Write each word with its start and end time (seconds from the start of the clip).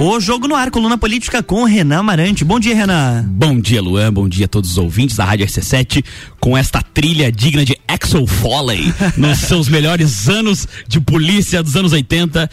O 0.00 0.20
Jogo 0.20 0.46
no 0.46 0.54
Ar, 0.54 0.70
coluna 0.70 0.96
política 0.96 1.42
com 1.42 1.64
Renan 1.64 1.98
Amarante. 1.98 2.44
Bom 2.44 2.60
dia, 2.60 2.72
Renan. 2.72 3.24
Bom 3.26 3.58
dia, 3.58 3.82
Luan. 3.82 4.12
Bom 4.12 4.28
dia 4.28 4.44
a 4.44 4.48
todos 4.48 4.70
os 4.70 4.78
ouvintes 4.78 5.16
da 5.16 5.24
Rádio 5.24 5.44
RC7 5.44 6.04
com 6.38 6.56
esta 6.56 6.80
trilha 6.80 7.32
digna 7.32 7.64
de 7.64 7.76
Axel 7.88 8.24
Foley 8.24 8.94
nos 9.18 9.38
seus 9.38 9.68
melhores 9.68 10.28
anos 10.28 10.68
de 10.86 11.00
polícia 11.00 11.64
dos 11.64 11.74
anos 11.74 11.92
80. 11.92 12.48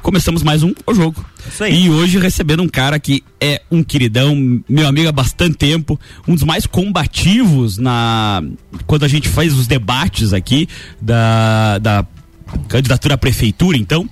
Começamos 0.00 0.44
mais 0.44 0.62
um 0.62 0.72
O 0.86 0.94
Jogo. 0.94 1.26
Isso 1.48 1.64
aí. 1.64 1.86
E 1.86 1.90
hoje 1.90 2.20
recebendo 2.20 2.62
um 2.62 2.68
cara 2.68 3.00
que 3.00 3.24
é 3.40 3.62
um 3.68 3.82
queridão, 3.82 4.62
meu 4.68 4.86
amigo 4.86 5.08
há 5.08 5.12
bastante 5.12 5.56
tempo, 5.56 5.98
um 6.28 6.34
dos 6.34 6.44
mais 6.44 6.66
combativos 6.66 7.78
na 7.78 8.44
quando 8.86 9.04
a 9.04 9.08
gente 9.08 9.28
faz 9.28 9.52
os 9.58 9.66
debates 9.66 10.32
aqui 10.32 10.68
da, 11.02 11.78
da 11.78 12.06
candidatura 12.68 13.14
à 13.14 13.18
prefeitura, 13.18 13.76
então 13.76 14.08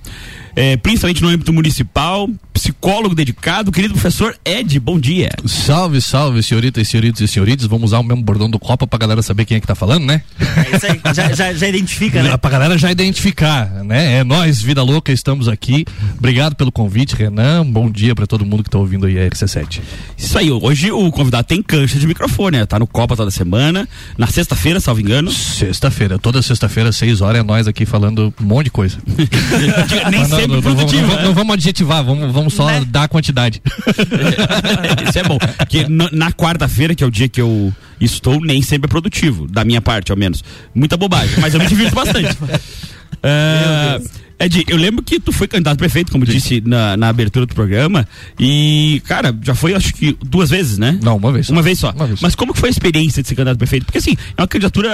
é, 0.55 0.77
principalmente 0.77 1.21
no 1.21 1.27
âmbito 1.27 1.51
municipal, 1.51 2.29
psicólogo 2.53 3.13
dedicado, 3.13 3.71
querido 3.71 3.93
professor 3.93 4.35
Ed, 4.45 4.79
bom 4.79 4.97
dia. 4.97 5.29
Salve, 5.45 6.01
salve, 6.01 6.41
senhoritas, 6.41 6.87
senhoritos 6.87 7.21
e 7.21 7.27
senhoritos. 7.27 7.65
Vamos 7.65 7.89
usar 7.89 7.99
o 7.99 8.03
mesmo 8.03 8.23
bordão 8.23 8.49
do 8.49 8.57
Copa 8.57 8.87
pra 8.87 8.97
galera 8.97 9.21
saber 9.21 9.43
quem 9.43 9.57
é 9.57 9.59
que 9.59 9.67
tá 9.67 9.75
falando, 9.75 10.05
né? 10.05 10.21
É 10.39 10.75
isso 10.75 10.85
aí, 10.85 11.01
já, 11.13 11.33
já, 11.33 11.53
já 11.53 11.67
identifica, 11.67 12.23
né? 12.23 12.35
Pra 12.45 12.49
galera 12.49 12.77
já 12.77 12.91
identificar, 12.91 13.83
né? 13.83 14.19
É 14.19 14.23
nós, 14.23 14.61
Vida 14.61 14.81
Louca, 14.81 15.11
estamos 15.11 15.47
aqui. 15.47 15.85
Obrigado 16.17 16.55
pelo 16.55 16.71
convite, 16.71 17.15
Renan. 17.15 17.65
Bom 17.65 17.89
dia 17.89 18.15
pra 18.15 18.25
todo 18.25 18.45
mundo 18.45 18.63
que 18.63 18.69
tá 18.69 18.77
ouvindo 18.77 19.07
aí 19.07 19.19
a 19.19 19.27
RC7. 19.27 19.81
Isso 20.17 20.37
aí, 20.37 20.51
hoje 20.51 20.91
o 20.91 21.11
convidado 21.11 21.47
tem 21.47 21.61
cancha 21.61 21.99
de 21.99 22.07
microfone, 22.07 22.59
né? 22.59 22.65
Tá 22.65 22.79
no 22.79 22.87
Copa 22.87 23.15
toda 23.15 23.31
semana, 23.31 23.87
na 24.17 24.27
sexta-feira, 24.27 24.79
salvo 24.79 25.01
engano. 25.01 25.31
Sexta-feira, 25.31 26.17
toda 26.17 26.41
sexta-feira, 26.41 26.91
seis 26.91 27.19
horas, 27.19 27.41
é 27.41 27.43
nós 27.43 27.67
aqui 27.67 27.85
falando 27.85 28.33
um 28.39 28.45
monte 28.45 28.65
de 28.65 28.71
coisa. 28.71 28.97
Nem 30.09 30.27
não, 30.27 30.44
sempre 30.45 30.61
não, 30.61 30.61
não 30.61 30.75
produtivo, 30.75 31.15
né? 31.15 31.23
não 31.23 31.33
vamos 31.33 31.53
adjetivar, 31.53 32.03
vamos, 32.03 32.31
vamos 32.31 32.53
só 32.53 32.65
Né? 32.67 32.85
dar 32.87 33.03
a 33.03 33.07
quantidade. 33.07 33.61
Isso 35.07 35.19
é 35.19 35.23
bom. 35.23 35.37
Porque 35.37 35.85
na, 35.89 36.31
quarta-feira, 36.31 36.95
que 36.95 37.03
é 37.03 37.07
o 37.07 37.11
dia 37.11 37.27
que 37.27 37.41
eu 37.41 37.73
estou, 37.99 38.39
nem 38.39 38.61
sempre 38.61 38.87
é 38.87 38.89
produtivo, 38.89 39.47
da 39.47 39.63
minha 39.63 39.81
parte, 39.81 40.11
ao 40.11 40.17
menos. 40.17 40.43
Muita 40.73 40.97
bobagem, 40.97 41.39
mas 41.39 41.53
eu 41.53 41.59
me 41.59 41.67
divirto 41.67 41.95
bastante. 41.95 42.37
Ah, 43.27 43.99
Ed, 44.37 44.65
eu 44.67 44.77
lembro 44.77 45.01
que 45.01 45.19
tu 45.19 45.31
foi 45.31 45.47
candidato 45.47 45.75
a 45.75 45.77
prefeito, 45.77 46.11
como 46.11 46.25
disse 46.25 46.61
na, 46.65 46.97
na 46.97 47.07
abertura 47.07 47.45
do 47.45 47.55
programa, 47.55 48.07
e, 48.39 49.01
cara, 49.05 49.33
já 49.41 49.55
foi 49.55 49.73
acho 49.73 49.93
que 49.93 50.17
duas 50.25 50.49
vezes, 50.49 50.77
né? 50.77 50.99
Não, 51.01 51.15
uma 51.15 51.31
vez 51.31 51.47
só. 51.47 51.53
Uma 51.53 51.61
vez 51.61 51.79
só. 51.79 51.91
Uma 51.91 52.07
vez. 52.07 52.21
Mas 52.21 52.35
como 52.35 52.53
que 52.53 52.59
foi 52.59 52.69
a 52.69 52.71
experiência 52.71 53.21
de 53.21 53.29
ser 53.29 53.35
candidato 53.35 53.55
a 53.55 53.57
prefeito? 53.57 53.85
Porque 53.85 53.97
assim, 53.97 54.17
é 54.35 54.41
uma 54.41 54.47
candidatura 54.47 54.91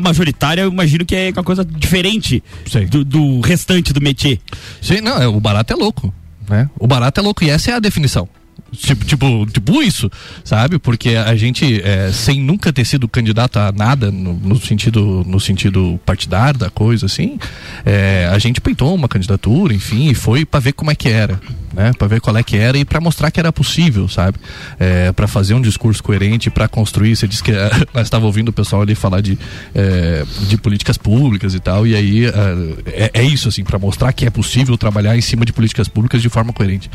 majoritária, 0.00 0.62
eu 0.62 0.70
imagino 0.70 1.04
que 1.04 1.14
é 1.14 1.30
uma 1.30 1.44
coisa 1.44 1.64
diferente 1.64 2.42
do, 2.90 3.04
do 3.04 3.40
restante 3.40 3.92
do 3.92 4.00
métier. 4.00 4.38
Sim, 4.82 5.00
não, 5.00 5.22
é, 5.22 5.28
o 5.28 5.38
barato 5.38 5.72
é 5.72 5.76
louco, 5.76 6.12
né? 6.48 6.68
O 6.78 6.86
barato 6.86 7.20
é 7.20 7.22
louco 7.22 7.44
e 7.44 7.50
essa 7.50 7.70
é 7.70 7.74
a 7.74 7.78
definição. 7.78 8.28
Tipo, 8.72 9.04
tipo, 9.04 9.46
tipo 9.46 9.82
isso, 9.82 10.10
sabe? 10.44 10.78
Porque 10.78 11.10
a 11.10 11.34
gente, 11.34 11.82
é, 11.82 12.12
sem 12.12 12.40
nunca 12.40 12.72
ter 12.72 12.84
sido 12.84 13.08
candidato 13.08 13.58
a 13.58 13.72
nada 13.72 14.10
no, 14.10 14.34
no 14.34 14.60
sentido 14.60 15.24
no 15.26 15.40
sentido 15.40 15.98
partidário 16.06 16.58
da 16.58 16.70
coisa, 16.70 17.06
assim, 17.06 17.38
é, 17.84 18.28
a 18.32 18.38
gente 18.38 18.60
peitou 18.60 18.94
uma 18.94 19.08
candidatura, 19.08 19.74
enfim, 19.74 20.08
e 20.10 20.14
foi 20.14 20.44
para 20.44 20.60
ver 20.60 20.72
como 20.72 20.90
é 20.90 20.94
que 20.94 21.08
era, 21.08 21.40
né? 21.74 21.92
Para 21.98 22.06
ver 22.06 22.20
qual 22.20 22.36
é 22.36 22.42
que 22.42 22.56
era 22.56 22.78
e 22.78 22.84
para 22.84 23.00
mostrar 23.00 23.30
que 23.30 23.40
era 23.40 23.52
possível, 23.52 24.08
sabe? 24.08 24.38
É, 24.78 25.10
para 25.12 25.26
fazer 25.26 25.54
um 25.54 25.60
discurso 25.60 26.02
coerente, 26.02 26.48
para 26.50 26.68
construir. 26.68 27.16
Você 27.16 27.26
disse 27.26 27.42
que 27.42 27.52
é, 27.52 27.70
nós 27.92 28.06
estava 28.06 28.26
ouvindo 28.26 28.50
o 28.50 28.52
pessoal 28.52 28.82
ali 28.82 28.94
falar 28.94 29.20
de, 29.20 29.38
é, 29.74 30.24
de 30.48 30.56
políticas 30.56 30.96
públicas 30.96 31.54
e 31.54 31.60
tal, 31.60 31.86
e 31.86 31.96
aí 31.96 32.26
é, 32.86 33.10
é 33.14 33.22
isso, 33.22 33.48
assim, 33.48 33.64
para 33.64 33.78
mostrar 33.78 34.12
que 34.12 34.26
é 34.26 34.30
possível 34.30 34.76
trabalhar 34.76 35.16
em 35.16 35.20
cima 35.20 35.44
de 35.44 35.52
políticas 35.52 35.88
públicas 35.88 36.22
de 36.22 36.28
forma 36.28 36.52
coerente. 36.52 36.88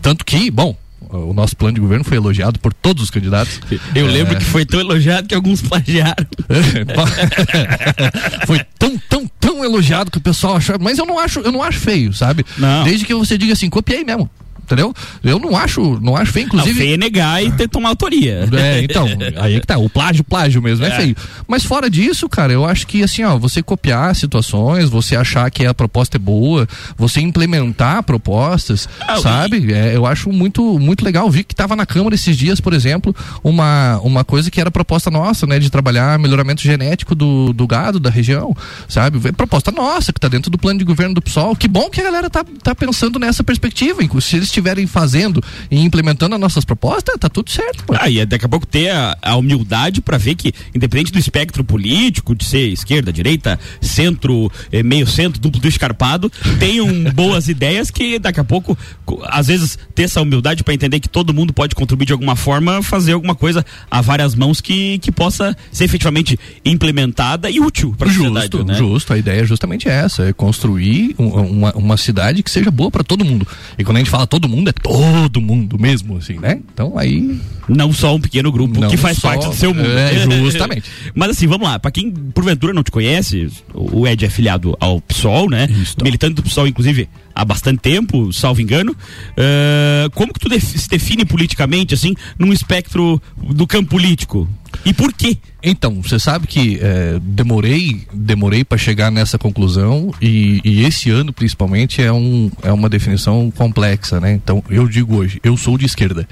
Tanto 0.00 0.24
que, 0.28 0.50
bom, 0.50 0.76
o 1.10 1.32
nosso 1.32 1.56
plano 1.56 1.74
de 1.76 1.80
governo 1.80 2.04
foi 2.04 2.16
elogiado 2.18 2.58
por 2.60 2.72
todos 2.72 3.02
os 3.02 3.10
candidatos. 3.10 3.60
Eu 3.94 4.06
É, 4.06 4.10
lembro 4.10 4.36
que 4.36 4.44
foi 4.44 4.66
tão 4.66 4.78
elogiado 4.78 5.26
que 5.26 5.34
alguns 5.34 5.62
plagiaram. 5.62 6.26
foi 8.46 8.60
tão, 8.78 8.98
tão, 9.08 9.26
tão 9.40 9.64
elogiado 9.64 10.10
que 10.10 10.18
o 10.18 10.20
pessoal 10.20 10.56
achou. 10.56 10.76
Mas 10.80 10.98
eu 10.98 11.06
não 11.06 11.18
acho, 11.18 11.40
eu 11.40 11.52
não 11.52 11.62
acho 11.62 11.78
feio, 11.78 12.12
sabe? 12.12 12.44
Não. 12.58 12.84
Desde 12.84 13.04
que 13.06 13.14
você 13.14 13.38
diga 13.38 13.52
assim, 13.52 13.70
copiei 13.70 14.04
mesmo. 14.04 14.28
Entendeu? 14.68 14.92
Eu 15.24 15.38
não 15.38 15.56
acho, 15.56 15.98
não 16.02 16.14
acho 16.14 16.30
feio, 16.30 16.46
Não, 16.46 16.56
inclusive. 16.56 16.78
feio 16.78 16.94
é 16.94 16.96
negar 16.98 17.42
e 17.42 17.50
ter 17.52 17.66
tomar 17.68 17.88
autoria. 17.88 18.46
É, 18.52 18.82
então, 18.82 19.06
aí 19.40 19.54
é 19.54 19.60
que 19.60 19.66
tá, 19.66 19.78
o 19.78 19.88
plágio, 19.88 20.22
plágio 20.22 20.60
mesmo, 20.60 20.84
é. 20.84 20.88
É. 20.88 20.96
feio. 20.96 21.16
Mas 21.46 21.64
fora 21.64 21.88
disso, 21.88 22.28
cara, 22.28 22.52
eu 22.52 22.66
acho 22.66 22.86
que 22.86 23.02
assim, 23.02 23.24
ó, 23.24 23.38
você 23.38 23.62
copiar 23.62 24.14
situações, 24.14 24.90
você 24.90 25.16
achar 25.16 25.50
que 25.50 25.64
a 25.64 25.72
proposta 25.72 26.18
é 26.18 26.20
boa, 26.20 26.68
você 26.98 27.20
implementar 27.22 28.02
propostas, 28.02 28.86
Ah, 29.00 29.16
sabe? 29.18 29.72
É, 29.72 29.96
eu 29.96 30.04
acho 30.04 30.30
muito, 30.30 30.78
muito 30.78 31.02
legal. 31.02 31.30
Vi 31.30 31.44
que 31.44 31.54
tava 31.54 31.74
na 31.74 31.86
Câmara 31.86 32.14
esses 32.14 32.36
dias, 32.36 32.60
por 32.60 32.74
exemplo, 32.74 33.16
uma, 33.42 33.98
uma 34.02 34.24
coisa 34.24 34.50
que 34.50 34.60
era 34.60 34.70
proposta 34.70 35.10
nossa, 35.10 35.46
né, 35.46 35.58
de 35.58 35.70
trabalhar 35.70 36.18
melhoramento 36.18 36.60
genético 36.60 37.14
do, 37.14 37.54
do 37.54 37.66
gado 37.66 37.98
da 37.98 38.10
região, 38.10 38.54
sabe? 38.86 39.18
É 39.28 39.32
proposta 39.32 39.72
nossa, 39.72 40.12
que 40.12 40.20
tá 40.20 40.28
dentro 40.28 40.50
do 40.50 40.58
plano 40.58 40.78
de 40.78 40.84
governo 40.84 41.14
do 41.14 41.22
PSOL. 41.22 41.56
Que 41.56 41.66
bom 41.68 41.88
que 41.88 42.00
a 42.02 42.04
galera 42.04 42.28
tá, 42.28 42.44
tá 42.62 42.74
pensando 42.74 43.18
nessa 43.18 43.42
perspectiva. 43.42 44.02
Se 44.20 44.36
eles 44.36 44.50
estiverem 44.58 44.86
fazendo 44.86 45.42
e 45.70 45.78
implementando 45.80 46.34
as 46.34 46.40
nossas 46.40 46.64
propostas, 46.64 47.14
tá 47.18 47.28
tudo 47.28 47.50
certo, 47.50 47.84
pô. 47.84 47.94
Ah, 47.98 48.08
e 48.10 48.24
daqui 48.26 48.44
a 48.44 48.48
pouco 48.48 48.66
ter 48.66 48.90
a, 48.90 49.16
a 49.22 49.36
humildade 49.36 50.00
para 50.00 50.18
ver 50.18 50.34
que, 50.34 50.52
independente 50.74 51.12
do 51.12 51.18
espectro 51.18 51.62
político, 51.64 52.34
de 52.34 52.44
ser 52.44 52.68
esquerda, 52.68 53.12
direita, 53.12 53.58
centro, 53.80 54.50
eh, 54.72 54.82
meio 54.82 55.06
centro, 55.06 55.40
duplo 55.40 55.60
do 55.60 55.68
escarpado, 55.68 56.30
tenham 56.58 56.86
boas 57.14 57.48
ideias 57.48 57.90
que 57.90 58.18
daqui 58.18 58.40
a 58.40 58.44
pouco, 58.44 58.76
co- 59.04 59.22
às 59.26 59.46
vezes, 59.46 59.78
ter 59.94 60.02
essa 60.04 60.20
humildade 60.20 60.62
para 60.64 60.74
entender 60.74 61.00
que 61.00 61.08
todo 61.08 61.32
mundo 61.32 61.52
pode 61.52 61.74
contribuir 61.74 62.06
de 62.06 62.12
alguma 62.12 62.36
forma, 62.36 62.82
fazer 62.82 63.12
alguma 63.12 63.34
coisa 63.34 63.64
a 63.90 64.00
várias 64.00 64.34
mãos 64.34 64.60
que, 64.60 64.98
que 64.98 65.12
possa 65.12 65.56
ser 65.70 65.84
efetivamente 65.84 66.38
implementada 66.64 67.50
e 67.50 67.60
útil 67.60 67.94
para 67.96 68.08
a 68.08 68.12
sociedade. 68.12 68.48
Justo, 68.52 68.64
né? 68.64 68.74
justo. 68.74 69.12
A 69.12 69.18
ideia 69.18 69.40
é 69.42 69.44
justamente 69.44 69.88
essa: 69.88 70.24
é 70.28 70.32
construir 70.32 71.14
um- 71.18 71.28
uma, 71.28 71.72
uma 71.72 71.96
cidade 71.96 72.42
que 72.42 72.50
seja 72.50 72.70
boa 72.70 72.90
para 72.90 73.02
todo 73.04 73.24
mundo. 73.24 73.46
E 73.78 73.84
quando 73.84 73.96
a 73.96 74.00
gente 74.00 74.10
fala 74.10 74.26
todo 74.26 74.47
mundo, 74.48 74.70
é 74.70 74.72
todo 74.72 75.40
mundo 75.40 75.78
mesmo, 75.78 76.16
assim, 76.16 76.38
né? 76.38 76.60
Então 76.72 76.98
aí. 76.98 77.38
Não 77.68 77.92
só 77.92 78.14
um 78.16 78.20
pequeno 78.20 78.50
grupo 78.50 78.80
Não 78.80 78.88
que 78.88 78.96
faz 78.96 79.18
só- 79.18 79.28
parte 79.28 79.46
do 79.46 79.54
seu 79.54 79.74
mundo. 79.74 79.90
É, 79.90 80.24
justamente. 80.40 80.84
Mas 81.14 81.30
assim, 81.30 81.46
vamos 81.46 81.68
lá. 81.68 81.78
Pra 81.78 81.90
quem 81.90 82.10
porventura 82.10 82.72
não 82.72 82.82
te 82.82 82.90
conhece, 82.90 83.48
o 83.74 84.06
Ed 84.06 84.24
é 84.24 84.28
afiliado 84.28 84.74
ao 84.80 85.00
PSOL, 85.02 85.50
né? 85.50 85.68
Isso. 85.70 85.94
Militante 86.02 86.34
do 86.34 86.42
PSOL, 86.42 86.66
inclusive, 86.66 87.08
há 87.34 87.44
bastante 87.44 87.80
tempo, 87.80 88.32
salvo 88.32 88.62
engano. 88.62 88.96
Ah, 89.36 90.08
como 90.14 90.32
que 90.32 90.40
tu 90.40 90.48
def- 90.48 90.76
se 90.78 90.88
define 90.88 91.24
politicamente, 91.24 91.92
assim, 91.94 92.14
num 92.38 92.52
espectro 92.52 93.20
do 93.36 93.66
campo 93.66 93.90
político? 93.90 94.48
E 94.84 94.92
por 94.94 95.12
quê? 95.12 95.36
Então, 95.62 96.00
você 96.02 96.18
sabe 96.18 96.46
que 96.46 96.78
é, 96.80 97.18
demorei, 97.20 98.06
demorei 98.12 98.64
para 98.64 98.78
chegar 98.78 99.10
nessa 99.10 99.38
conclusão 99.38 100.14
e, 100.22 100.60
e 100.64 100.84
esse 100.84 101.10
ano 101.10 101.32
principalmente 101.32 102.00
é, 102.00 102.12
um, 102.12 102.50
é 102.62 102.72
uma 102.72 102.88
definição 102.88 103.50
complexa, 103.50 104.20
né? 104.20 104.32
Então, 104.32 104.62
eu 104.70 104.88
digo 104.88 105.16
hoje, 105.16 105.40
eu 105.42 105.56
sou 105.56 105.76
de 105.76 105.84
esquerda. 105.84 106.26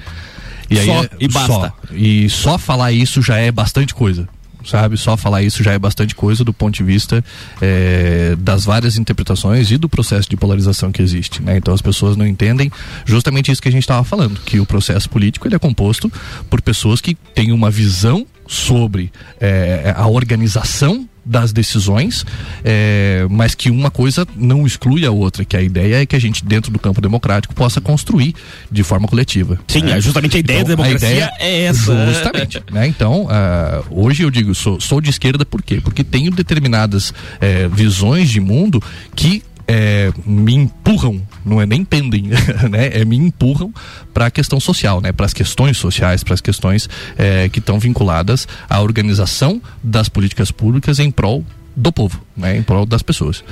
E 0.69 0.79
aí 0.79 0.85
Só, 0.85 1.03
é- 1.03 1.09
e 1.19 1.27
basta. 1.27 1.53
Só. 1.53 1.73
E 1.93 2.29
só 2.29 2.57
falar 2.57 2.91
isso 2.91 3.21
já 3.21 3.37
é 3.37 3.51
bastante 3.51 3.93
coisa. 3.93 4.27
Sabe, 4.65 4.97
só 4.97 5.15
falar 5.15 5.43
isso 5.43 5.63
já 5.63 5.71
é 5.71 5.79
bastante 5.79 6.13
coisa 6.13 6.43
do 6.43 6.51
ponto 6.51 6.75
de 6.75 6.83
vista 6.83 7.23
é, 7.61 8.35
das 8.37 8.65
várias 8.65 8.97
interpretações 8.97 9.71
e 9.71 9.77
do 9.77 9.87
processo 9.87 10.29
de 10.29 10.35
polarização 10.35 10.91
que 10.91 11.01
existe. 11.01 11.41
Né? 11.41 11.55
Então 11.55 11.73
as 11.73 11.81
pessoas 11.81 12.17
não 12.17 12.27
entendem 12.27 12.69
justamente 13.05 13.49
isso 13.49 13.61
que 13.61 13.69
a 13.69 13.71
gente 13.71 13.83
estava 13.83 14.03
falando, 14.03 14.41
que 14.41 14.59
o 14.59 14.65
processo 14.65 15.09
político 15.09 15.47
ele 15.47 15.55
é 15.55 15.59
composto 15.59 16.11
por 16.49 16.61
pessoas 16.61 16.99
que 16.99 17.15
têm 17.15 17.53
uma 17.53 17.71
visão 17.71 18.27
sobre 18.47 19.11
é, 19.39 19.93
a 19.95 20.07
organização 20.07 21.07
das 21.25 21.51
decisões, 21.51 22.25
é, 22.63 23.27
mas 23.29 23.53
que 23.53 23.69
uma 23.69 23.91
coisa 23.91 24.25
não 24.33 24.65
exclui 24.65 25.05
a 25.05 25.11
outra, 25.11 25.43
que 25.43 25.57
a 25.57 25.61
ideia 25.61 26.01
é 26.01 26.05
que 26.05 26.15
a 26.15 26.19
gente, 26.19 26.45
dentro 26.45 26.71
do 26.71 26.79
campo 26.79 27.01
democrático, 27.01 27.53
possa 27.53 27.81
construir 27.81 28.33
de 28.71 28.81
forma 28.81 29.09
coletiva. 29.09 29.59
Sim, 29.67 29.81
né? 29.81 29.97
é 29.97 30.01
justamente 30.01 30.37
a 30.37 30.39
ideia 30.39 30.61
Então, 30.61 30.75
da 30.77 30.83
a 30.83 30.85
democracia 30.87 31.09
ideia- 31.17 31.31
é 31.39 31.63
essa. 31.65 32.05
Justamente. 32.07 32.63
né? 32.71 32.87
Então, 32.87 33.27
ah, 33.29 33.83
hoje 33.91 34.23
eu 34.23 34.31
digo, 34.31 34.55
sou, 34.55 34.79
sou 34.79 35.01
de 35.01 35.09
esquerda 35.09 35.45
por 35.45 35.61
quê? 35.61 35.81
Porque 35.83 36.01
tenho 36.01 36.31
determinadas 36.31 37.13
eh, 37.41 37.67
visões 37.73 38.29
de 38.29 38.39
mundo 38.39 38.81
que 39.13 39.43
eh, 39.67 40.11
me 40.25 40.53
empurram, 40.53 41.21
não 41.45 41.61
é 41.61 41.65
nem 41.65 41.83
pendem, 41.83 42.23
né? 42.69 42.89
É, 42.93 43.03
me 43.03 43.17
empurram 43.17 43.73
para 44.13 44.27
a 44.27 44.31
questão 44.31 44.59
social, 44.59 45.01
né? 45.01 45.11
Para 45.11 45.25
as 45.25 45.33
questões 45.33 45.77
sociais, 45.77 46.23
para 46.23 46.33
as 46.33 46.41
questões 46.41 46.89
eh, 47.17 47.49
que 47.49 47.59
estão 47.59 47.79
vinculadas 47.79 48.47
à 48.69 48.81
organização 48.81 49.61
das 49.83 50.07
políticas 50.09 50.51
públicas 50.51 50.99
em 50.99 51.11
prol 51.11 51.43
do 51.75 51.91
povo, 51.91 52.21
né? 52.35 52.57
Em 52.57 52.63
prol 52.63 52.85
das 52.85 53.01
pessoas. 53.01 53.43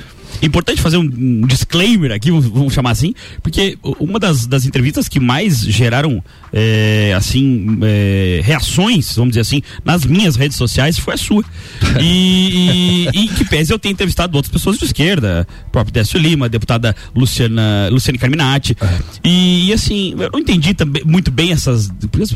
Importante 0.42 0.80
fazer 0.80 0.96
um, 0.96 1.02
um 1.02 1.46
disclaimer 1.46 2.12
aqui, 2.12 2.30
vamos, 2.30 2.46
vamos, 2.46 2.74
chamar 2.74 2.90
assim, 2.90 3.14
porque 3.42 3.78
uma 3.98 4.18
das, 4.18 4.46
das 4.46 4.64
entrevistas 4.66 5.08
que 5.08 5.18
mais 5.20 5.60
geraram 5.60 6.22
é, 6.52 7.14
assim 7.16 7.78
é, 7.82 8.40
reações, 8.44 9.14
vamos 9.14 9.30
dizer 9.30 9.40
assim, 9.40 9.62
nas 9.84 10.04
minhas 10.04 10.36
redes 10.36 10.56
sociais 10.56 10.98
foi 10.98 11.14
a 11.14 11.16
sua. 11.16 11.44
E, 11.98 13.08
e, 13.12 13.24
e 13.24 13.28
que 13.28 13.44
pese 13.44 13.72
eu 13.72 13.78
tenho 13.78 13.92
entrevistado 13.92 14.36
outras 14.36 14.52
pessoas 14.52 14.78
de 14.78 14.84
esquerda, 14.84 15.46
próprio 15.72 15.92
Décio 15.92 16.18
Lima, 16.18 16.46
a 16.46 16.48
deputada 16.48 16.94
Luciana, 17.14 17.88
Luciane 17.90 18.18
Carminati. 18.18 18.76
É. 18.80 18.98
E, 19.24 19.68
e, 19.68 19.72
assim, 19.72 20.14
eu 20.18 20.30
não 20.30 20.38
entendi 20.38 20.74
também 20.74 21.02
muito 21.04 21.30
bem 21.30 21.52
essas. 21.52 21.90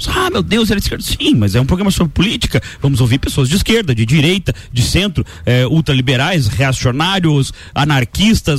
Ah, 0.09 0.31
meu 0.31 0.43
Deus, 0.43 0.71
era 0.71 0.81
de 0.81 0.85
esquerda. 0.85 1.05
Sim, 1.05 1.35
mas 1.35 1.55
é 1.55 1.61
um 1.61 1.67
programa 1.67 1.91
sobre 1.91 2.13
política. 2.13 2.61
Vamos 2.81 3.01
ouvir 3.01 3.19
pessoas 3.19 3.49
de 3.49 3.57
esquerda, 3.57 3.95
de 3.95 4.07
direita, 4.07 4.55
de 4.73 4.83
centro, 4.83 5.25
é, 5.45 5.67
ultraliberais, 5.67 6.47
reacionários, 6.47 7.53
anarquistas. 7.75 7.90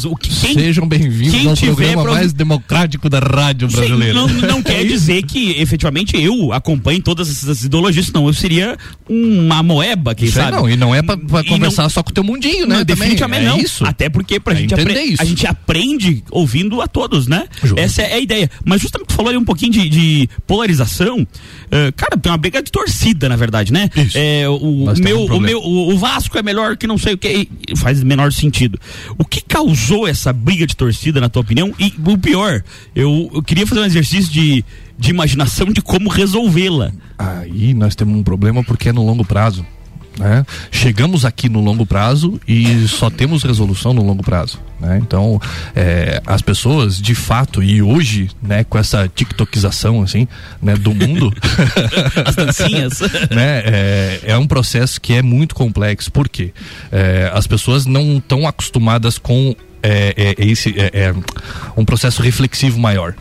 O 0.05 0.15
que, 0.15 0.29
quem, 0.29 0.53
Sejam 0.53 0.85
bem-vindos 0.87 1.47
ao 1.47 1.55
programa 1.55 2.03
pro... 2.03 2.11
mais 2.11 2.33
democrático 2.33 3.09
da 3.09 3.19
rádio 3.19 3.69
brasileira. 3.69 4.13
Não, 4.13 4.27
não 4.27 4.61
quer 4.63 4.83
dizer 4.83 5.23
que 5.23 5.51
efetivamente 5.59 6.21
eu 6.21 6.51
acompanho 6.51 7.01
todas 7.01 7.29
essas 7.29 7.63
ideologias, 7.63 8.11
não. 8.11 8.27
Eu 8.27 8.33
seria 8.33 8.77
uma 9.07 9.63
moeba, 9.63 10.13
quem 10.13 10.29
sabe? 10.29 10.57
Não, 10.57 10.69
e 10.69 10.75
não 10.75 10.93
é 10.93 11.01
pra, 11.01 11.15
pra 11.15 11.43
conversar 11.45 11.83
não, 11.83 11.89
só 11.89 12.03
com 12.03 12.09
o 12.09 12.13
teu 12.13 12.23
mundinho, 12.23 12.67
né? 12.67 12.77
Não, 12.77 12.83
definitivamente 12.83 13.45
é 13.45 13.49
não. 13.49 13.57
Isso. 13.57 13.85
Até 13.85 14.09
porque 14.09 14.39
pra 14.39 14.53
é 14.53 14.57
gente 14.57 14.73
aprender 14.73 15.01
isso. 15.01 15.21
a 15.21 15.25
gente 15.25 15.47
aprende 15.47 16.23
ouvindo 16.29 16.81
a 16.81 16.87
todos, 16.87 17.27
né? 17.27 17.47
Justo. 17.63 17.79
Essa 17.79 18.01
é 18.01 18.15
a 18.15 18.19
ideia. 18.19 18.49
Mas 18.65 18.81
justamente 18.81 19.07
tu 19.07 19.13
falou 19.13 19.29
ali 19.29 19.37
um 19.37 19.45
pouquinho 19.45 19.71
de, 19.71 19.87
de 19.87 20.29
polarização. 20.45 21.21
Uh, 21.21 21.91
cara, 21.95 22.17
tem 22.17 22.31
uma 22.31 22.37
briga 22.37 22.61
de 22.61 22.71
torcida, 22.71 23.29
na 23.29 23.37
verdade, 23.37 23.71
né? 23.71 23.89
Isso. 23.95 24.17
É, 24.17 24.47
o, 24.49 24.93
meu, 24.99 25.21
um 25.21 25.37
o 25.37 25.39
meu, 25.39 25.59
o, 25.59 25.93
o 25.93 25.97
Vasco 25.97 26.37
é 26.37 26.43
melhor 26.43 26.75
que 26.75 26.85
não 26.85 26.97
sei 26.97 27.13
o 27.13 27.17
que. 27.17 27.47
Faz 27.77 28.03
menor 28.03 28.33
sentido. 28.33 28.79
O 29.21 29.23
que 29.23 29.39
causou 29.39 30.07
essa 30.07 30.33
briga 30.33 30.65
de 30.65 30.75
torcida, 30.75 31.21
na 31.21 31.29
tua 31.29 31.43
opinião? 31.43 31.71
E 31.77 31.93
o 32.03 32.17
pior, 32.17 32.63
eu, 32.95 33.29
eu 33.31 33.43
queria 33.43 33.67
fazer 33.67 33.81
um 33.81 33.85
exercício 33.85 34.33
de, 34.33 34.65
de 34.97 35.11
imaginação 35.11 35.67
de 35.67 35.79
como 35.79 36.09
resolvê-la. 36.09 36.91
Aí 37.19 37.71
nós 37.75 37.93
temos 37.93 38.17
um 38.17 38.23
problema 38.23 38.63
porque 38.63 38.89
é 38.89 38.91
no 38.91 39.05
longo 39.05 39.23
prazo. 39.23 39.63
Né? 40.17 40.45
Chegamos 40.71 41.23
aqui 41.25 41.47
no 41.47 41.61
longo 41.61 41.85
prazo 41.85 42.39
e 42.47 42.87
só 42.87 43.09
temos 43.09 43.43
resolução 43.43 43.93
no 43.93 44.03
longo 44.03 44.21
prazo. 44.23 44.59
Né? 44.79 44.99
Então, 45.01 45.39
é, 45.75 46.21
as 46.25 46.41
pessoas, 46.41 46.99
de 46.99 47.15
fato, 47.15 47.63
e 47.63 47.81
hoje, 47.81 48.29
né, 48.41 48.63
com 48.63 48.77
essa 48.77 49.07
tiktokização 49.07 50.01
assim, 50.01 50.27
né, 50.61 50.75
do 50.75 50.93
mundo, 50.93 51.33
as 52.25 52.35
dancinhas, 52.35 52.99
né, 53.31 53.61
é, 53.65 54.19
é, 54.25 54.37
um 54.37 54.47
processo 54.47 54.99
que 54.99 55.13
é 55.13 55.21
muito 55.21 55.55
complexo. 55.55 56.11
Por 56.11 56.27
quê? 56.27 56.53
É, 56.91 57.31
as 57.33 57.47
pessoas 57.47 57.85
não 57.85 58.17
estão 58.17 58.47
acostumadas 58.47 59.17
com 59.17 59.55
é, 59.83 60.35
é, 60.37 60.45
esse 60.45 60.73
é, 60.77 60.91
é, 60.93 61.15
um 61.75 61.85
processo 61.85 62.21
reflexivo 62.21 62.79
maior 62.79 63.15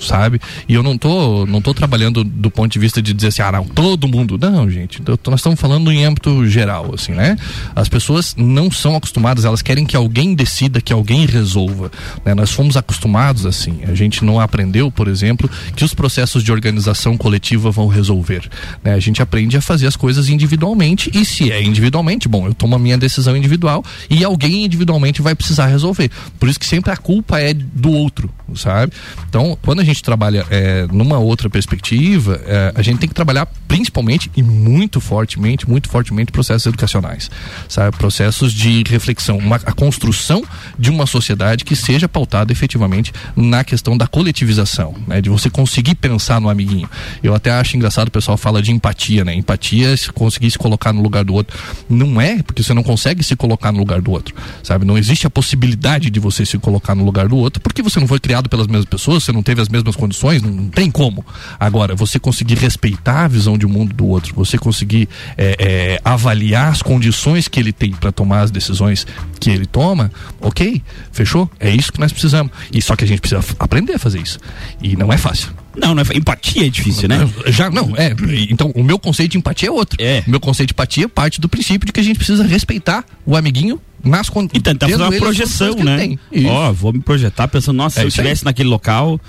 sabe? 0.00 0.40
E 0.68 0.74
eu 0.74 0.82
não 0.82 0.96
tô, 0.96 1.46
não 1.46 1.60
tô 1.60 1.74
trabalhando 1.74 2.24
do 2.24 2.50
ponto 2.50 2.72
de 2.72 2.78
vista 2.78 3.00
de 3.02 3.12
dizer 3.12 3.28
assim, 3.28 3.42
ah, 3.42 3.52
não, 3.52 3.64
todo 3.64 4.08
mundo. 4.08 4.38
Não, 4.38 4.70
gente, 4.70 5.02
nós 5.26 5.40
estamos 5.40 5.60
falando 5.60 5.90
em 5.90 6.04
âmbito 6.04 6.46
geral, 6.46 6.92
assim, 6.94 7.12
né? 7.12 7.36
As 7.74 7.88
pessoas 7.88 8.34
não 8.36 8.70
são 8.70 8.96
acostumadas, 8.96 9.44
elas 9.44 9.62
querem 9.62 9.84
que 9.84 9.96
alguém 9.96 10.34
decida, 10.34 10.80
que 10.80 10.92
alguém 10.92 11.26
resolva. 11.26 11.90
Né? 12.24 12.34
Nós 12.34 12.50
fomos 12.50 12.76
acostumados 12.76 13.46
assim. 13.46 13.80
A 13.86 13.94
gente 13.94 14.24
não 14.24 14.40
aprendeu, 14.40 14.90
por 14.90 15.08
exemplo, 15.08 15.50
que 15.74 15.84
os 15.84 15.94
processos 15.94 16.42
de 16.42 16.52
organização 16.52 17.16
coletiva 17.16 17.70
vão 17.70 17.86
resolver. 17.86 18.48
Né? 18.82 18.94
A 18.94 19.00
gente 19.00 19.22
aprende 19.22 19.56
a 19.56 19.60
fazer 19.60 19.86
as 19.86 19.96
coisas 19.96 20.28
individualmente 20.28 21.10
e 21.14 21.24
se 21.24 21.50
é 21.50 21.62
individualmente, 21.62 22.28
bom, 22.28 22.46
eu 22.46 22.54
tomo 22.54 22.76
a 22.76 22.78
minha 22.78 22.98
decisão 22.98 23.36
individual 23.36 23.84
e 24.08 24.24
alguém 24.24 24.64
individualmente 24.64 25.22
vai 25.22 25.34
precisar 25.34 25.66
resolver. 25.66 26.10
Por 26.38 26.48
isso 26.48 26.58
que 26.58 26.66
sempre 26.66 26.90
a 26.90 26.96
culpa 26.96 27.40
é 27.40 27.52
do 27.54 27.90
outro, 27.90 28.30
sabe? 28.54 28.92
Então, 29.28 29.56
quando 29.62 29.81
a 29.82 29.86
gente 29.86 30.02
trabalha 30.02 30.46
é, 30.50 30.86
numa 30.90 31.18
outra 31.18 31.50
perspectiva, 31.50 32.40
é, 32.46 32.72
a 32.74 32.82
gente 32.82 32.98
tem 32.98 33.08
que 33.08 33.14
trabalhar 33.14 33.46
principalmente 33.68 34.30
e 34.36 34.42
muito 34.42 35.00
fortemente, 35.00 35.68
muito 35.68 35.88
fortemente 35.88 36.30
processos 36.30 36.66
educacionais, 36.66 37.30
sabe? 37.68 37.96
Processos 37.96 38.52
de 38.52 38.82
reflexão, 38.86 39.38
uma, 39.38 39.56
a 39.56 39.72
construção 39.72 40.42
de 40.78 40.90
uma 40.90 41.06
sociedade 41.06 41.64
que 41.64 41.74
seja 41.74 42.08
pautada 42.08 42.52
efetivamente 42.52 43.12
na 43.34 43.64
questão 43.64 43.96
da 43.96 44.06
coletivização, 44.06 44.94
né? 45.06 45.20
De 45.20 45.30
você 45.30 45.48
conseguir 45.48 45.94
pensar 45.94 46.40
no 46.40 46.48
amiguinho. 46.48 46.88
Eu 47.22 47.34
até 47.34 47.50
acho 47.50 47.76
engraçado 47.76 48.08
o 48.08 48.10
pessoal 48.10 48.36
fala 48.36 48.62
de 48.62 48.70
empatia, 48.70 49.24
né? 49.24 49.34
Empatia, 49.34 49.96
se 49.96 50.12
conseguir 50.12 50.50
se 50.50 50.58
colocar 50.58 50.92
no 50.92 51.02
lugar 51.02 51.24
do 51.24 51.34
outro. 51.34 51.58
Não 51.88 52.20
é 52.20 52.42
porque 52.42 52.62
você 52.62 52.74
não 52.74 52.82
consegue 52.82 53.22
se 53.22 53.34
colocar 53.36 53.72
no 53.72 53.78
lugar 53.78 54.00
do 54.00 54.10
outro, 54.10 54.34
sabe? 54.62 54.84
Não 54.84 54.98
existe 54.98 55.26
a 55.26 55.30
possibilidade 55.30 56.10
de 56.10 56.20
você 56.20 56.44
se 56.44 56.58
colocar 56.58 56.94
no 56.94 57.04
lugar 57.04 57.28
do 57.28 57.36
outro 57.36 57.60
porque 57.62 57.82
você 57.82 57.98
não 57.98 58.06
foi 58.06 58.20
criado 58.20 58.48
pelas 58.48 58.66
mesmas 58.66 58.84
pessoas, 58.84 59.24
você 59.24 59.32
não 59.32 59.42
teve 59.42 59.62
as 59.62 59.68
mesmas 59.72 59.96
condições, 59.96 60.42
não, 60.42 60.68
tem 60.68 60.90
como. 60.90 61.24
Agora, 61.58 61.94
você 61.94 62.18
conseguir 62.18 62.56
respeitar 62.58 63.24
a 63.24 63.28
visão 63.28 63.56
de 63.56 63.66
mundo 63.66 63.94
do 63.94 64.06
outro, 64.06 64.34
você 64.34 64.58
conseguir 64.58 65.08
é, 65.36 65.56
é, 65.58 66.00
avaliar 66.04 66.70
as 66.70 66.82
condições 66.82 67.48
que 67.48 67.58
ele 67.58 67.72
tem 67.72 67.90
para 67.92 68.12
tomar 68.12 68.42
as 68.42 68.50
decisões 68.50 69.06
que 69.40 69.50
ele 69.50 69.66
toma, 69.66 70.12
ok, 70.40 70.82
fechou? 71.10 71.50
É 71.58 71.70
isso 71.70 71.92
que 71.92 71.98
nós 71.98 72.12
precisamos. 72.12 72.52
E 72.72 72.80
só 72.80 72.94
que 72.94 73.04
a 73.04 73.08
gente 73.08 73.20
precisa 73.20 73.42
aprender 73.58 73.94
a 73.94 73.98
fazer 73.98 74.20
isso. 74.20 74.38
E 74.80 74.94
não 74.94 75.12
é 75.12 75.16
fácil. 75.16 75.50
Não, 75.76 75.94
não 75.94 76.02
é, 76.02 76.16
empatia 76.16 76.66
é 76.66 76.68
difícil, 76.68 77.08
né? 77.08 77.28
Já 77.46 77.70
não, 77.70 77.96
é. 77.96 78.14
Então, 78.50 78.70
o 78.74 78.82
meu 78.82 78.98
conceito 78.98 79.32
de 79.32 79.38
empatia 79.38 79.68
é 79.68 79.72
outro. 79.72 79.96
É. 80.00 80.22
O 80.26 80.30
meu 80.30 80.38
conceito 80.38 80.68
de 80.68 80.72
empatia 80.74 81.08
parte 81.08 81.40
do 81.40 81.48
princípio 81.48 81.86
de 81.86 81.92
que 81.92 82.00
a 82.00 82.02
gente 82.02 82.16
precisa 82.16 82.44
respeitar 82.44 83.04
o 83.24 83.36
amiguinho 83.36 83.80
nas 84.04 84.28
condições. 84.28 84.58
E 84.58 84.62
tentar 84.62 84.88
fazer 84.88 85.02
uma 85.02 85.12
projeção, 85.12 85.74
né? 85.76 86.16
Ó, 86.46 86.68
oh, 86.68 86.72
vou 86.72 86.92
me 86.92 87.00
projetar 87.00 87.48
pensando, 87.48 87.76
nossa, 87.76 87.98
é 87.98 88.00
se 88.00 88.04
eu 88.04 88.08
estivesse 88.08 88.44
naquele 88.44 88.68
local, 88.68 89.20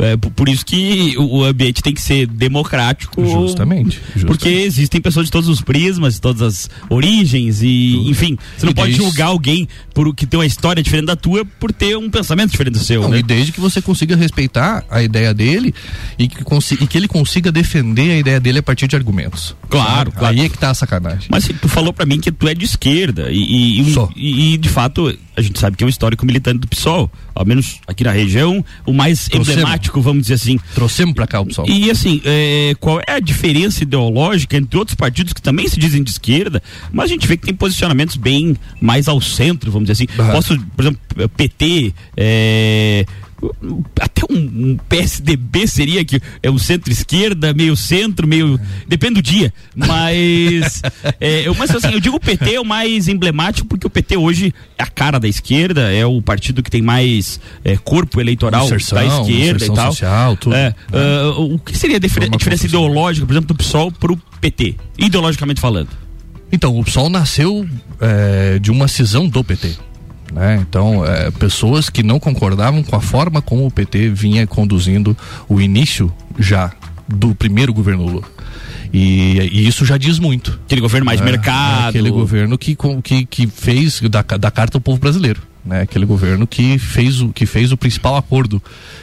é, 0.00 0.16
por 0.16 0.48
isso 0.48 0.64
que 0.64 1.14
o 1.18 1.44
ambiente 1.44 1.82
tem 1.82 1.92
que 1.92 2.00
ser 2.00 2.26
democrático. 2.26 3.22
Justamente, 3.22 4.00
justamente. 4.00 4.26
Porque 4.26 4.48
existem 4.48 5.00
pessoas 5.00 5.26
de 5.26 5.32
todos 5.32 5.48
os 5.48 5.60
prismas, 5.60 6.14
de 6.14 6.20
todas 6.20 6.42
as 6.42 6.70
origens 6.88 7.62
e, 7.62 7.92
Tudo. 7.96 8.10
enfim, 8.10 8.38
você 8.56 8.66
não 8.66 8.72
e 8.72 8.74
pode 8.74 8.92
desde... 8.92 9.04
julgar 9.04 9.26
alguém 9.26 9.68
por 9.94 10.14
que 10.14 10.26
tem 10.26 10.40
uma 10.40 10.46
história 10.46 10.82
diferente 10.82 11.06
da 11.06 11.16
tua 11.16 11.44
por 11.44 11.72
ter 11.72 11.96
um 11.96 12.10
pensamento 12.10 12.50
diferente 12.50 12.74
do 12.74 12.80
seu. 12.80 13.02
Não, 13.02 13.10
né? 13.10 13.18
E 13.18 13.22
desde 13.22 13.52
que 13.52 13.60
você 13.60 13.82
consiga 13.82 14.16
respeitar 14.16 14.84
a 14.90 15.02
ideia 15.02 15.34
dele 15.34 15.74
e 16.18 16.28
que, 16.28 16.42
e 16.80 16.86
que 16.86 16.98
ele 16.98 17.08
consiga 17.08 17.52
defender 17.52 18.12
a 18.12 18.16
ideia 18.16 18.40
dele 18.40 18.60
a 18.60 18.62
partir 18.62 18.88
de 18.88 18.96
argumentos. 18.96 19.54
Claro, 19.68 20.12
claro. 20.12 20.34
Aí 20.34 20.46
é 20.46 20.48
que 20.48 20.56
tá 20.56 20.70
a 20.70 20.74
sacanagem. 20.74 21.28
Mas 21.30 21.48
tu 21.60 21.68
falou 21.68 21.92
para 21.92 22.06
mim 22.06 22.18
que 22.18 22.32
tu 22.32 22.48
é 22.48 22.54
de 22.54 22.64
esquerda 22.64 23.30
e, 23.30 23.38
e, 23.38 23.94
e, 24.16 24.54
e 24.54 24.58
de 24.58 24.68
fato 24.68 25.14
a 25.40 25.42
gente 25.42 25.58
sabe 25.58 25.76
que 25.76 25.82
é 25.82 25.86
um 25.86 25.90
histórico 25.90 26.24
militante 26.26 26.58
do 26.58 26.68
PSOL, 26.68 27.10
ao 27.34 27.46
menos 27.46 27.80
aqui 27.86 28.04
na 28.04 28.10
região, 28.10 28.64
o 28.84 28.92
mais 28.92 29.28
emblemático, 29.32 29.89
vamos 29.98 30.22
dizer 30.22 30.34
assim. 30.34 30.58
Trouxemos 30.74 31.14
para 31.14 31.26
cá 31.26 31.40
o 31.40 31.46
PSOL. 31.46 31.66
E 31.68 31.90
assim, 31.90 32.20
é, 32.24 32.74
qual 32.78 33.00
é 33.00 33.12
a 33.12 33.20
diferença 33.20 33.82
ideológica 33.82 34.56
entre 34.56 34.78
outros 34.78 34.94
partidos 34.94 35.32
que 35.32 35.42
também 35.42 35.66
se 35.66 35.78
dizem 35.80 36.02
de 36.02 36.10
esquerda, 36.10 36.62
mas 36.92 37.06
a 37.06 37.08
gente 37.14 37.26
vê 37.26 37.36
que 37.36 37.46
tem 37.46 37.54
posicionamentos 37.54 38.16
bem 38.16 38.56
mais 38.80 39.08
ao 39.08 39.20
centro, 39.20 39.70
vamos 39.72 39.88
dizer 39.88 40.04
assim. 40.04 40.30
Posso, 40.30 40.58
por 40.76 40.82
exemplo, 40.82 41.00
PT, 41.36 41.94
é, 42.16 43.06
até 44.00 44.22
um, 44.30 44.36
um, 44.36 44.78
PSDB 44.88 45.66
seria 45.66 46.04
que 46.04 46.20
é 46.42 46.50
um 46.50 46.58
centro-esquerda, 46.58 47.52
meio 47.54 47.76
centro, 47.76 48.26
meio. 48.26 48.58
Depende 48.86 49.14
do 49.14 49.22
dia. 49.22 49.52
Mas. 49.74 50.82
é, 51.20 51.46
eu, 51.46 51.54
mas 51.54 51.70
assim, 51.74 51.92
eu 51.92 52.00
digo 52.00 52.16
o 52.16 52.20
PT 52.20 52.54
é 52.54 52.60
o 52.60 52.64
mais 52.64 53.08
emblemático 53.08 53.66
porque 53.66 53.86
o 53.86 53.90
PT 53.90 54.16
hoje 54.16 54.54
é 54.78 54.82
a 54.82 54.86
cara 54.86 55.18
da 55.18 55.28
esquerda, 55.28 55.92
é 55.92 56.04
o 56.04 56.20
partido 56.20 56.62
que 56.62 56.70
tem 56.70 56.82
mais 56.82 57.40
é, 57.64 57.76
corpo 57.76 58.20
eleitoral 58.20 58.66
inserção, 58.66 58.98
da 58.98 59.04
esquerda 59.04 59.64
e 59.64 59.74
tal. 59.74 59.92
Social, 59.92 60.36
tudo, 60.36 60.54
é, 60.54 60.74
uh, 60.92 61.54
o 61.54 61.58
que 61.58 61.76
seria 61.76 61.96
a 61.96 62.00
diferença, 62.00 62.36
diferença 62.36 62.66
ideológica, 62.66 63.26
por 63.26 63.32
exemplo, 63.32 63.48
do 63.48 63.54
PSOL 63.54 63.90
para 63.90 64.12
o 64.12 64.16
PT, 64.40 64.76
ideologicamente 64.98 65.60
falando? 65.60 65.88
Então, 66.52 66.78
o 66.78 66.84
PSOL 66.84 67.08
nasceu 67.08 67.68
é, 68.00 68.58
de 68.58 68.70
uma 68.70 68.88
cisão 68.88 69.28
do 69.28 69.42
PT. 69.44 69.76
Né? 70.32 70.58
Então, 70.60 71.04
é, 71.04 71.30
pessoas 71.30 71.90
que 71.90 72.02
não 72.02 72.20
concordavam 72.20 72.82
com 72.82 72.94
a 72.94 73.00
forma 73.00 73.42
como 73.42 73.66
o 73.66 73.70
PT 73.70 74.10
vinha 74.10 74.46
conduzindo 74.46 75.16
o 75.48 75.60
início 75.60 76.12
já 76.38 76.72
do 77.08 77.34
primeiro 77.34 77.72
governo 77.72 78.04
Lula. 78.04 78.22
E, 78.92 79.38
e, 79.52 79.68
isso 79.68 79.84
já 79.84 79.96
diz 79.96 80.18
muito. 80.18 80.58
Aquele 80.64 80.80
governo 80.80 81.04
mais 81.06 81.20
é, 81.20 81.24
mercado. 81.24 81.90
Aquele 81.90 82.10
governo 82.10 82.58
que, 82.58 82.76
que, 83.02 83.26
que 83.26 83.46
fez 83.46 84.00
da, 84.00 84.22
da 84.22 84.50
carta 84.50 84.78
ao 84.78 84.80
povo 84.80 84.98
brasileiro. 84.98 85.42
Né? 85.64 85.82
Aquele 85.82 86.06
governo 86.06 86.46
que 86.46 86.78
fez, 86.78 87.20
o, 87.20 87.28
que 87.28 87.46
fez 87.46 87.70
o 87.72 87.76
principal 87.76 88.16
acordo 88.16 88.62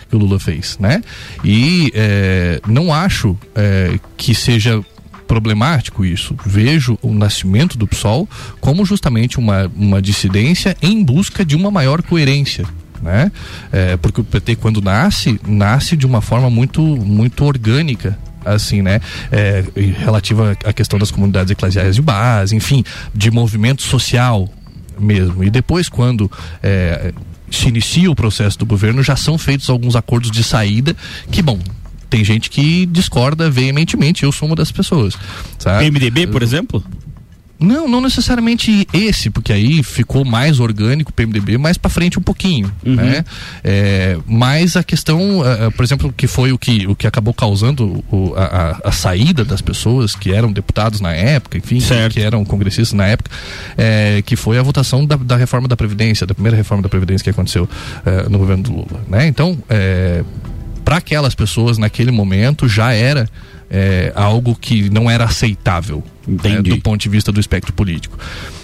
que 0.10 0.16
o 0.16 0.20
Lula 0.20 0.40
fez. 0.40 0.78
Né? 0.80 1.02
E 1.44 1.92
é, 1.94 2.62
não 2.68 2.94
acho 2.94 3.38
é, 3.56 4.00
que 4.16 4.34
seja 4.34 4.84
problemático 5.28 6.06
isso. 6.06 6.36
Vejo 6.46 6.98
o 7.02 7.14
nascimento 7.14 7.78
do 7.78 7.86
PSOL 7.86 8.28
como 8.60 8.86
justamente 8.86 9.38
uma, 9.38 9.72
uma 9.76 10.02
dissidência 10.02 10.76
em 10.82 11.04
busca 11.04 11.46
de 11.46 11.56
uma 11.56 11.70
maior 11.70 12.02
coerência. 12.02 12.66
Né? 13.02 13.32
É, 13.72 13.96
porque 13.98 14.22
o 14.22 14.24
PT 14.24 14.56
quando 14.56 14.82
nasce, 14.82 15.40
nasce 15.46 15.96
de 15.96 16.06
uma 16.06 16.22
forma 16.22 16.50
muito, 16.50 16.82
muito 16.82 17.46
orgânica 17.46 18.18
assim, 18.44 18.82
né? 18.82 19.02
É, 19.30 19.62
relativa 20.00 20.56
à 20.64 20.72
questão 20.72 20.98
das 20.98 21.12
comunidades 21.12 21.52
eclesiais 21.52 21.96
de 21.96 22.02
base, 22.02 22.56
enfim, 22.56 22.82
de 23.14 23.30
movimento 23.30 23.82
social, 23.82 24.50
mesmo. 24.98 25.44
E 25.44 25.50
depois, 25.50 25.90
quando 25.90 26.32
é, 26.64 27.14
se 27.52 27.68
inicia 27.68 28.10
o 28.10 28.16
processo 28.16 28.58
do 28.60 28.66
governo, 28.66 29.04
já 29.04 29.16
são 29.16 29.38
feitos 29.38 29.70
alguns 29.70 29.96
acordos 29.96 30.32
de 30.32 30.44
saída 30.44 30.96
que, 31.32 31.42
bom, 31.42 31.60
tem 32.10 32.24
gente 32.24 32.50
que 32.50 32.86
discorda 32.86 33.50
veementemente, 33.50 34.24
eu 34.24 34.32
sou 34.32 34.48
uma 34.48 34.56
das 34.56 34.72
pessoas. 34.72 35.16
Sabe? 35.58 35.86
PMDB, 35.86 36.28
por 36.28 36.42
exemplo? 36.42 36.84
Não, 37.60 37.88
não 37.88 38.02
necessariamente 38.02 38.88
esse, 38.94 39.30
porque 39.30 39.52
aí 39.52 39.82
ficou 39.82 40.24
mais 40.24 40.60
orgânico 40.60 41.10
o 41.10 41.14
PMDB 41.14 41.58
mais 41.58 41.78
para 41.78 41.90
frente 41.90 42.20
um 42.20 42.22
pouquinho, 42.22 42.72
uhum. 42.86 42.96
né? 42.96 43.26
É, 43.64 44.18
mas 44.28 44.78
a 44.78 44.84
questão, 44.84 45.40
uh, 45.40 45.72
por 45.76 45.84
exemplo, 45.84 46.14
que 46.16 46.28
foi 46.28 46.52
o 46.52 46.58
que, 46.58 46.86
o 46.86 46.96
que 46.96 47.08
acabou 47.08 47.34
causando 47.34 48.04
o, 48.12 48.34
a, 48.36 48.80
a, 48.84 48.92
saída 48.92 49.44
das 49.44 49.60
pessoas 49.60 50.16
que 50.16 50.32
eram 50.32 50.52
deputados 50.52 51.02
na 51.02 51.14
época, 51.14 51.58
enfim, 51.58 51.80
certo. 51.80 52.14
que 52.14 52.22
eram 52.22 52.46
congressistas 52.46 52.94
na 52.94 53.08
época, 53.08 53.32
é, 53.76 54.22
que 54.24 54.36
foi 54.36 54.60
a 54.60 54.62
votação 54.62 55.06
da, 55.06 55.16
da, 55.16 55.36
reforma 55.36 55.68
da 55.68 55.76
Previdência, 55.76 56.28
da 56.28 56.36
primeira 56.36 56.56
reforma 56.56 56.84
da 56.84 56.90
Previdência 56.90 57.24
que 57.24 57.30
aconteceu 57.32 57.64
uh, 57.64 58.30
no 58.30 58.38
governo 58.38 58.64
do 58.64 58.72
Lula, 58.72 59.02
né? 59.08 59.28
Então, 59.28 59.58
é, 59.68 60.24
para 60.88 60.98
aquelas 61.00 61.36
pessoas 61.36 61.78
naquele 61.78 62.12
momento 62.12 62.66
já 62.66 62.94
era 62.94 63.30
é, 63.70 64.14
algo 64.16 64.56
que 64.56 64.90
não 64.90 65.12
era 65.12 65.26
aceitável 65.26 66.02
né, 66.26 66.62
do 66.62 66.80
ponto 66.80 67.02
de 67.02 67.10
vista 67.10 67.30
do 67.30 67.42
espectro 67.42 67.74
político 67.74 68.18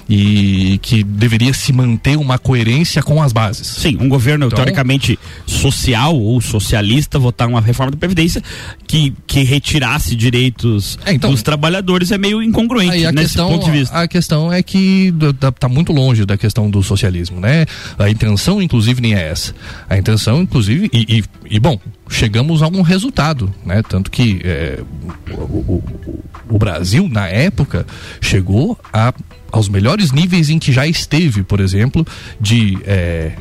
e 0.10 0.80
que 0.82 1.04
deveria 1.04 1.54
se 1.54 1.72
manter 1.72 2.18
uma 2.18 2.38
coerência 2.38 3.02
com 3.02 3.22
as 3.22 3.32
bases. 3.32 3.68
Sim, 3.68 3.98
um 4.00 4.10
governo 4.10 4.48
então, 4.48 4.58
teoricamente 4.58 5.18
social 5.46 6.16
ou 6.16 6.40
socialista 6.42 7.18
votar 7.18 7.48
uma 7.48 7.62
reforma 7.62 7.92
da 7.92 7.98
Previdência 7.98 8.42
que, 8.88 9.14
que 9.26 9.44
retirasse 9.44 10.16
direitos 10.16 11.00
é, 11.06 11.14
então, 11.14 11.32
dos 11.32 11.42
trabalhadores 11.42 12.12
é 12.12 12.18
meio 12.18 12.42
incongruente 12.42 12.98
nesse 13.12 13.14
questão, 13.14 13.50
ponto 13.50 13.66
de 13.66 13.72
vista. 13.72 13.96
A 13.98 14.08
questão 14.08 14.52
é 14.52 14.62
que 14.62 15.14
está 15.42 15.70
muito 15.70 15.92
longe 15.94 16.26
da 16.26 16.38
questão 16.38 16.70
do 16.70 16.84
socialismo, 16.84 17.40
né? 17.40 17.66
A 17.98 18.10
intenção, 18.10 18.62
inclusive, 18.62 19.02
nem 19.02 19.16
é 19.16 19.30
essa. 19.30 19.54
A 19.90 19.98
intenção, 19.98 20.42
inclusive, 20.42 20.90
e, 20.94 21.20
e, 21.20 21.24
e 21.56 21.60
bom, 21.60 21.80
chegamos 22.10 22.62
a 22.62 22.68
um 22.68 22.82
resultado, 22.82 23.54
né? 23.66 23.82
Tanto 23.88 24.12
que 24.12 24.42
é, 24.44 24.80
o, 25.32 25.42
o, 25.42 26.24
o, 26.50 26.58
Brasil, 26.58 27.08
na 27.10 27.28
época, 27.28 27.86
chegou 28.22 28.78
a, 28.92 29.14
aos 29.54 29.70
melhores 29.70 30.12
níveis 30.12 30.50
em 30.50 30.58
que 30.58 30.74
já 30.74 30.88
esteve, 30.88 31.44
por 31.44 31.60
exemplo, 31.60 32.06
de 32.42 32.76
é, 32.86 33.34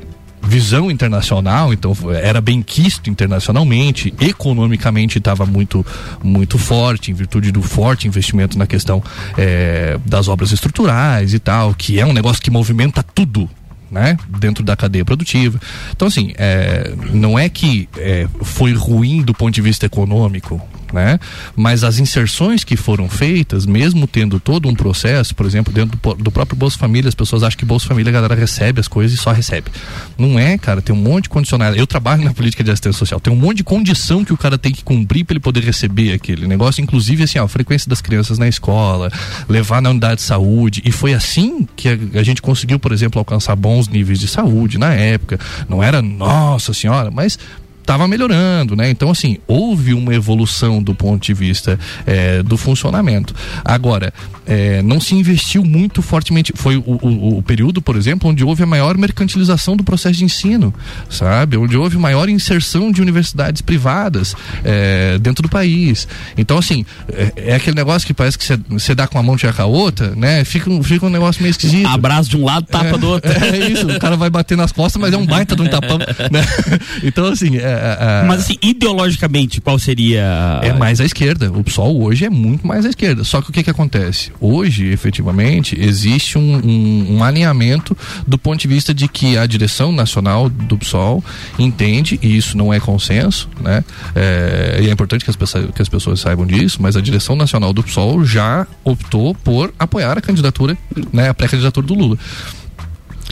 visão 0.42 0.90
internacional, 0.90 1.72
então 1.72 1.96
era 2.22 2.38
bem 2.38 2.60
quisto 2.60 3.08
internacionalmente, 3.08 4.12
economicamente 4.20 5.16
estava 5.16 5.46
muito 5.46 5.84
muito 6.22 6.58
forte 6.58 7.10
em 7.10 7.14
virtude 7.14 7.50
do 7.50 7.62
forte 7.62 8.06
investimento 8.06 8.58
na 8.58 8.66
questão 8.66 9.02
é, 9.38 9.98
das 10.04 10.28
obras 10.28 10.52
estruturais 10.52 11.32
e 11.32 11.38
tal, 11.38 11.72
que 11.72 11.98
é 11.98 12.04
um 12.04 12.12
negócio 12.12 12.42
que 12.42 12.50
movimenta 12.50 13.02
tudo 13.02 13.48
né? 13.90 14.16
Dentro 14.26 14.64
da 14.64 14.74
cadeia 14.74 15.04
produtiva. 15.04 15.60
Então, 15.90 16.08
assim, 16.08 16.32
é, 16.38 16.94
não 17.12 17.38
é 17.38 17.50
que 17.50 17.86
é, 17.98 18.26
foi 18.40 18.72
ruim 18.72 19.20
do 19.20 19.34
ponto 19.34 19.54
de 19.54 19.60
vista 19.60 19.84
econômico, 19.84 20.58
né? 20.92 21.18
Mas 21.56 21.84
as 21.84 21.98
inserções 21.98 22.64
que 22.64 22.76
foram 22.76 23.08
feitas, 23.08 23.66
mesmo 23.66 24.06
tendo 24.06 24.38
todo 24.38 24.68
um 24.68 24.74
processo, 24.74 25.34
por 25.34 25.46
exemplo, 25.46 25.72
dentro 25.72 25.98
do, 25.98 26.14
do 26.14 26.30
próprio 26.30 26.56
Bolsa 26.56 26.78
Família, 26.78 27.08
as 27.08 27.14
pessoas 27.14 27.42
acham 27.42 27.58
que 27.58 27.64
Bolsa 27.64 27.86
Família 27.86 28.10
a 28.10 28.12
galera 28.12 28.34
recebe 28.34 28.80
as 28.80 28.88
coisas 28.88 29.18
e 29.18 29.20
só 29.20 29.32
recebe. 29.32 29.70
Não 30.18 30.38
é, 30.38 30.56
cara, 30.58 30.82
tem 30.82 30.94
um 30.94 30.98
monte 30.98 31.24
de 31.24 31.28
condicionais. 31.30 31.76
Eu 31.76 31.86
trabalho 31.86 32.24
na 32.24 32.32
política 32.32 32.62
de 32.62 32.70
assistência 32.70 32.98
social, 32.98 33.20
tem 33.20 33.32
um 33.32 33.36
monte 33.36 33.58
de 33.58 33.64
condição 33.64 34.24
que 34.24 34.32
o 34.32 34.36
cara 34.36 34.58
tem 34.58 34.72
que 34.72 34.84
cumprir 34.84 35.24
para 35.24 35.34
ele 35.34 35.40
poder 35.40 35.62
receber 35.62 36.12
aquele 36.12 36.46
negócio, 36.46 36.82
inclusive 36.82 37.24
assim, 37.24 37.38
ó, 37.38 37.44
a 37.44 37.48
frequência 37.48 37.88
das 37.88 38.00
crianças 38.00 38.38
na 38.38 38.48
escola, 38.48 39.10
levar 39.48 39.80
na 39.80 39.90
unidade 39.90 40.16
de 40.16 40.22
saúde, 40.22 40.82
e 40.84 40.90
foi 40.92 41.14
assim 41.14 41.66
que 41.76 41.88
a, 41.88 42.20
a 42.20 42.22
gente 42.22 42.42
conseguiu, 42.42 42.78
por 42.78 42.92
exemplo, 42.92 43.18
alcançar 43.18 43.56
bons 43.56 43.88
níveis 43.88 44.18
de 44.18 44.28
saúde 44.28 44.78
na 44.78 44.92
época. 44.92 45.38
Não 45.68 45.82
era, 45.82 46.02
nossa 46.02 46.74
senhora, 46.74 47.10
mas 47.10 47.38
estava 47.82 48.08
melhorando, 48.08 48.74
né? 48.74 48.90
Então, 48.90 49.10
assim, 49.10 49.38
houve 49.46 49.92
uma 49.92 50.14
evolução 50.14 50.82
do 50.82 50.94
ponto 50.94 51.22
de 51.22 51.34
vista 51.34 51.78
é, 52.06 52.42
do 52.42 52.56
funcionamento. 52.56 53.34
Agora, 53.64 54.12
é, 54.46 54.82
não 54.82 55.00
se 55.00 55.14
investiu 55.14 55.64
muito 55.64 56.02
fortemente. 56.02 56.52
Foi 56.54 56.76
o, 56.76 56.82
o, 57.02 57.38
o, 57.38 57.42
período, 57.42 57.80
por 57.80 57.96
exemplo, 57.96 58.30
onde 58.30 58.44
houve 58.44 58.62
a 58.62 58.66
maior 58.66 58.96
mercantilização 58.96 59.76
do 59.76 59.84
processo 59.84 60.18
de 60.18 60.24
ensino, 60.24 60.74
sabe? 61.08 61.56
Onde 61.56 61.76
houve 61.76 61.96
maior 61.96 62.28
inserção 62.28 62.90
de 62.90 63.00
universidades 63.00 63.62
privadas 63.62 64.34
é, 64.64 65.18
dentro 65.18 65.42
do 65.42 65.48
país. 65.48 66.08
Então, 66.36 66.58
assim, 66.58 66.84
é, 67.12 67.32
é 67.36 67.54
aquele 67.54 67.76
negócio 67.76 68.06
que 68.06 68.14
parece 68.14 68.38
que 68.38 68.44
você 68.68 68.94
dá 68.94 69.06
com 69.06 69.18
a 69.18 69.22
mão 69.22 69.34
e 69.34 69.38
tira 69.38 69.52
com 69.52 69.62
a 69.62 69.66
outra, 69.66 70.14
né? 70.16 70.44
Fica, 70.44 70.70
fica 70.82 71.06
um 71.06 71.10
negócio 71.10 71.42
meio 71.42 71.50
esquisito. 71.50 71.86
Abraço 71.88 72.30
de 72.30 72.36
um 72.36 72.44
lado, 72.44 72.66
tapa 72.66 72.98
do 72.98 73.08
outro. 73.08 73.30
É, 73.30 73.48
é 73.58 73.70
isso, 73.70 73.86
o 73.86 73.98
cara 73.98 74.16
vai 74.16 74.30
bater 74.30 74.56
nas 74.56 74.72
costas, 74.72 75.00
mas 75.00 75.12
é 75.12 75.16
um 75.16 75.26
baita 75.26 75.54
de 75.54 75.62
um 75.62 75.66
tapão, 75.68 75.98
né? 75.98 76.42
Então, 77.02 77.26
assim, 77.26 77.56
é, 77.56 77.71
é, 77.72 78.24
Mas 78.26 78.40
assim, 78.40 78.56
ideologicamente, 78.62 79.60
qual 79.60 79.78
seria. 79.78 80.60
É 80.62 80.72
mais 80.72 81.00
à 81.00 81.04
esquerda. 81.04 81.50
O 81.52 81.62
PSOL 81.62 82.02
hoje 82.02 82.24
é 82.24 82.30
muito 82.30 82.66
mais 82.66 82.84
à 82.84 82.88
esquerda. 82.88 83.24
Só 83.24 83.40
que 83.40 83.50
o 83.50 83.52
que, 83.52 83.62
que 83.62 83.70
acontece? 83.70 84.32
Hoje, 84.40 84.86
efetivamente, 84.86 85.78
existe 85.80 86.38
um, 86.38 86.56
um, 86.56 87.16
um 87.16 87.24
alinhamento 87.24 87.96
do 88.26 88.38
ponto 88.38 88.60
de 88.60 88.68
vista 88.68 88.92
de 88.92 89.08
que 89.08 89.36
a 89.36 89.46
direção 89.46 89.92
nacional 89.92 90.48
do 90.48 90.76
PSOL 90.78 91.22
entende, 91.58 92.18
e 92.22 92.36
isso 92.36 92.56
não 92.56 92.72
é 92.72 92.80
consenso, 92.80 93.48
né? 93.60 93.84
É, 94.14 94.80
e 94.82 94.88
é 94.88 94.90
importante 94.90 95.24
que 95.24 95.30
as, 95.30 95.36
pessoas, 95.36 95.70
que 95.74 95.82
as 95.82 95.88
pessoas 95.88 96.20
saibam 96.20 96.46
disso, 96.46 96.78
mas 96.80 96.96
a 96.96 97.00
direção 97.00 97.36
nacional 97.36 97.72
do 97.72 97.82
PSOL 97.82 98.24
já 98.24 98.66
optou 98.84 99.34
por 99.34 99.72
apoiar 99.78 100.18
a 100.18 100.20
candidatura, 100.20 100.76
né? 101.12 101.28
A 101.28 101.34
pré-candidatura 101.34 101.86
do 101.86 101.94
Lula. 101.94 102.18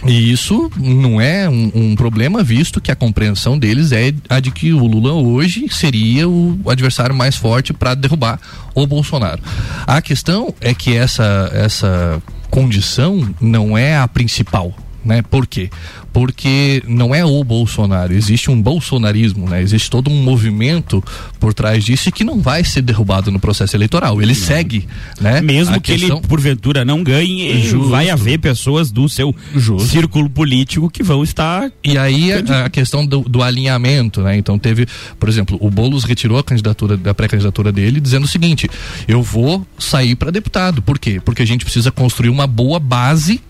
E 0.07 0.33
isso 0.33 0.71
não 0.77 1.21
é 1.21 1.49
um, 1.49 1.71
um, 1.75 1.97
problema, 1.97 2.43
visto 2.43 2.81
que 2.81 2.91
a 2.91 2.97
compreensão 2.97 3.59
deles 3.59 3.93
é 3.93 4.15
a 4.29 4.41
de 4.41 4.51
que 4.51 4.73
o 4.73 4.87
Lula 4.87 5.13
hoje 5.13 5.67
seria 5.71 6.29
o 6.29 6.59
adversário 6.67 7.15
mais 7.15 7.37
forte 7.37 7.73
para 7.73 7.95
derrubar 7.95 8.41
o 8.75 8.87
Bolsonaro. 8.87 9.43
A 9.87 10.01
questão 10.01 10.55
é 10.61 10.73
que 10.73 10.97
essa, 10.97 11.51
essa 11.53 12.23
condição 12.51 13.35
não 13.41 13.77
é 13.77 13.97
a 13.97 14.09
principal. 14.09 14.75
Né? 15.05 15.23
Por 15.23 15.47
quê? 15.47 15.71
porque 16.13 16.83
não 16.87 17.15
é 17.15 17.25
o 17.25 17.43
Bolsonaro, 17.45 18.13
existe 18.13 18.51
um 18.51 18.61
bolsonarismo, 18.61 19.49
né? 19.49 19.63
Existe 19.63 19.91
todo 19.91 20.11
um 20.11 20.23
movimento 20.23 21.03
por 21.39 21.55
trás 21.55 21.85
disso 21.85 22.09
e 22.09 22.13
que 22.13 22.25
não 22.25 22.41
vai 22.41 22.65
ser 22.65 22.83
derrubado 22.83 23.31
no 23.31 23.39
processo 23.39 23.77
eleitoral. 23.77 24.21
Ele 24.21 24.35
não. 24.35 24.41
segue, 24.41 24.89
né? 25.21 25.41
Mesmo 25.41 25.77
a 25.77 25.81
que 25.81 25.93
questão... 25.93 26.19
ele 26.19 26.27
porventura 26.27 26.85
não 26.85 27.03
ganhe, 27.03 27.63
Justo. 27.63 27.89
vai 27.89 28.11
haver 28.11 28.39
pessoas 28.39 28.91
do 28.91 29.09
seu 29.09 29.35
Justo. 29.55 29.89
círculo 29.89 30.29
político 30.29 30.91
que 30.91 31.03
vão 31.03 31.23
estar 31.23 31.71
E 31.85 31.97
aí 31.97 32.33
a, 32.33 32.67
a 32.67 32.71
questão 32.71 33.07
do, 33.07 33.21
do, 33.21 33.43
alinhamento, 33.43 34.21
né? 34.21 34.37
Então 34.37 34.59
teve, 34.59 34.87
por 35.19 35.29
exemplo, 35.29 35.57
o 35.61 35.71
Bolos 35.71 36.05
retirou 36.05 36.39
a 36.39 36.45
candidatura 36.45 36.97
da 36.97 37.15
pré-candidatura 37.15 37.71
dele 37.71 38.01
dizendo 38.01 38.25
o 38.25 38.29
seguinte: 38.29 38.69
"Eu 39.07 39.23
vou 39.23 39.67
sair 39.79 40.17
para 40.17 40.31
deputado". 40.31 40.83
Por 40.83 40.99
quê? 40.99 41.21
Porque 41.25 41.43
a 41.43 41.47
gente 41.47 41.65
precisa 41.65 41.91
construir 41.91 42.31
uma 42.31 42.47
boa 42.47 42.81
base 42.81 43.41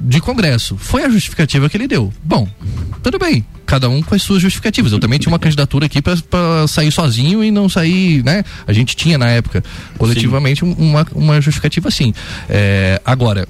de 0.00 0.20
Congresso. 0.20 0.76
Foi 0.76 1.04
a 1.04 1.10
justificativa 1.10 1.68
que 1.68 1.76
ele 1.76 1.86
deu. 1.86 2.12
Bom, 2.24 2.48
tudo 3.02 3.18
bem, 3.18 3.44
cada 3.66 3.88
um 3.88 4.02
com 4.02 4.14
as 4.14 4.22
suas 4.22 4.40
justificativas. 4.40 4.92
Eu 4.92 4.98
também 4.98 5.18
tinha 5.18 5.30
uma 5.30 5.38
candidatura 5.38 5.86
aqui 5.86 6.00
para 6.02 6.66
sair 6.66 6.90
sozinho 6.90 7.44
e 7.44 7.50
não 7.50 7.68
sair, 7.68 8.24
né? 8.24 8.42
A 8.66 8.72
gente 8.72 8.96
tinha 8.96 9.18
na 9.18 9.28
época, 9.28 9.62
coletivamente, 9.98 10.64
uma, 10.64 11.06
uma 11.14 11.40
justificativa 11.40 11.88
assim. 11.88 12.14
É, 12.48 13.00
agora, 13.04 13.46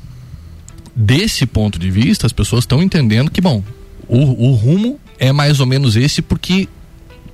desse 0.95 1.47
ponto 1.47 1.79
de 1.79 1.91
vista, 1.91 2.27
as 2.27 2.33
pessoas 2.33 2.65
estão 2.65 2.83
entendendo 2.83 3.31
que, 3.31 3.41
bom, 3.41 3.63
o, 4.09 4.49
o 4.49 4.55
rumo 4.55 4.99
é 5.19 5.33
mais 5.33 5.61
ou 5.61 5.67
menos 5.67 5.97
esse 5.97 6.21
porque 6.21 6.69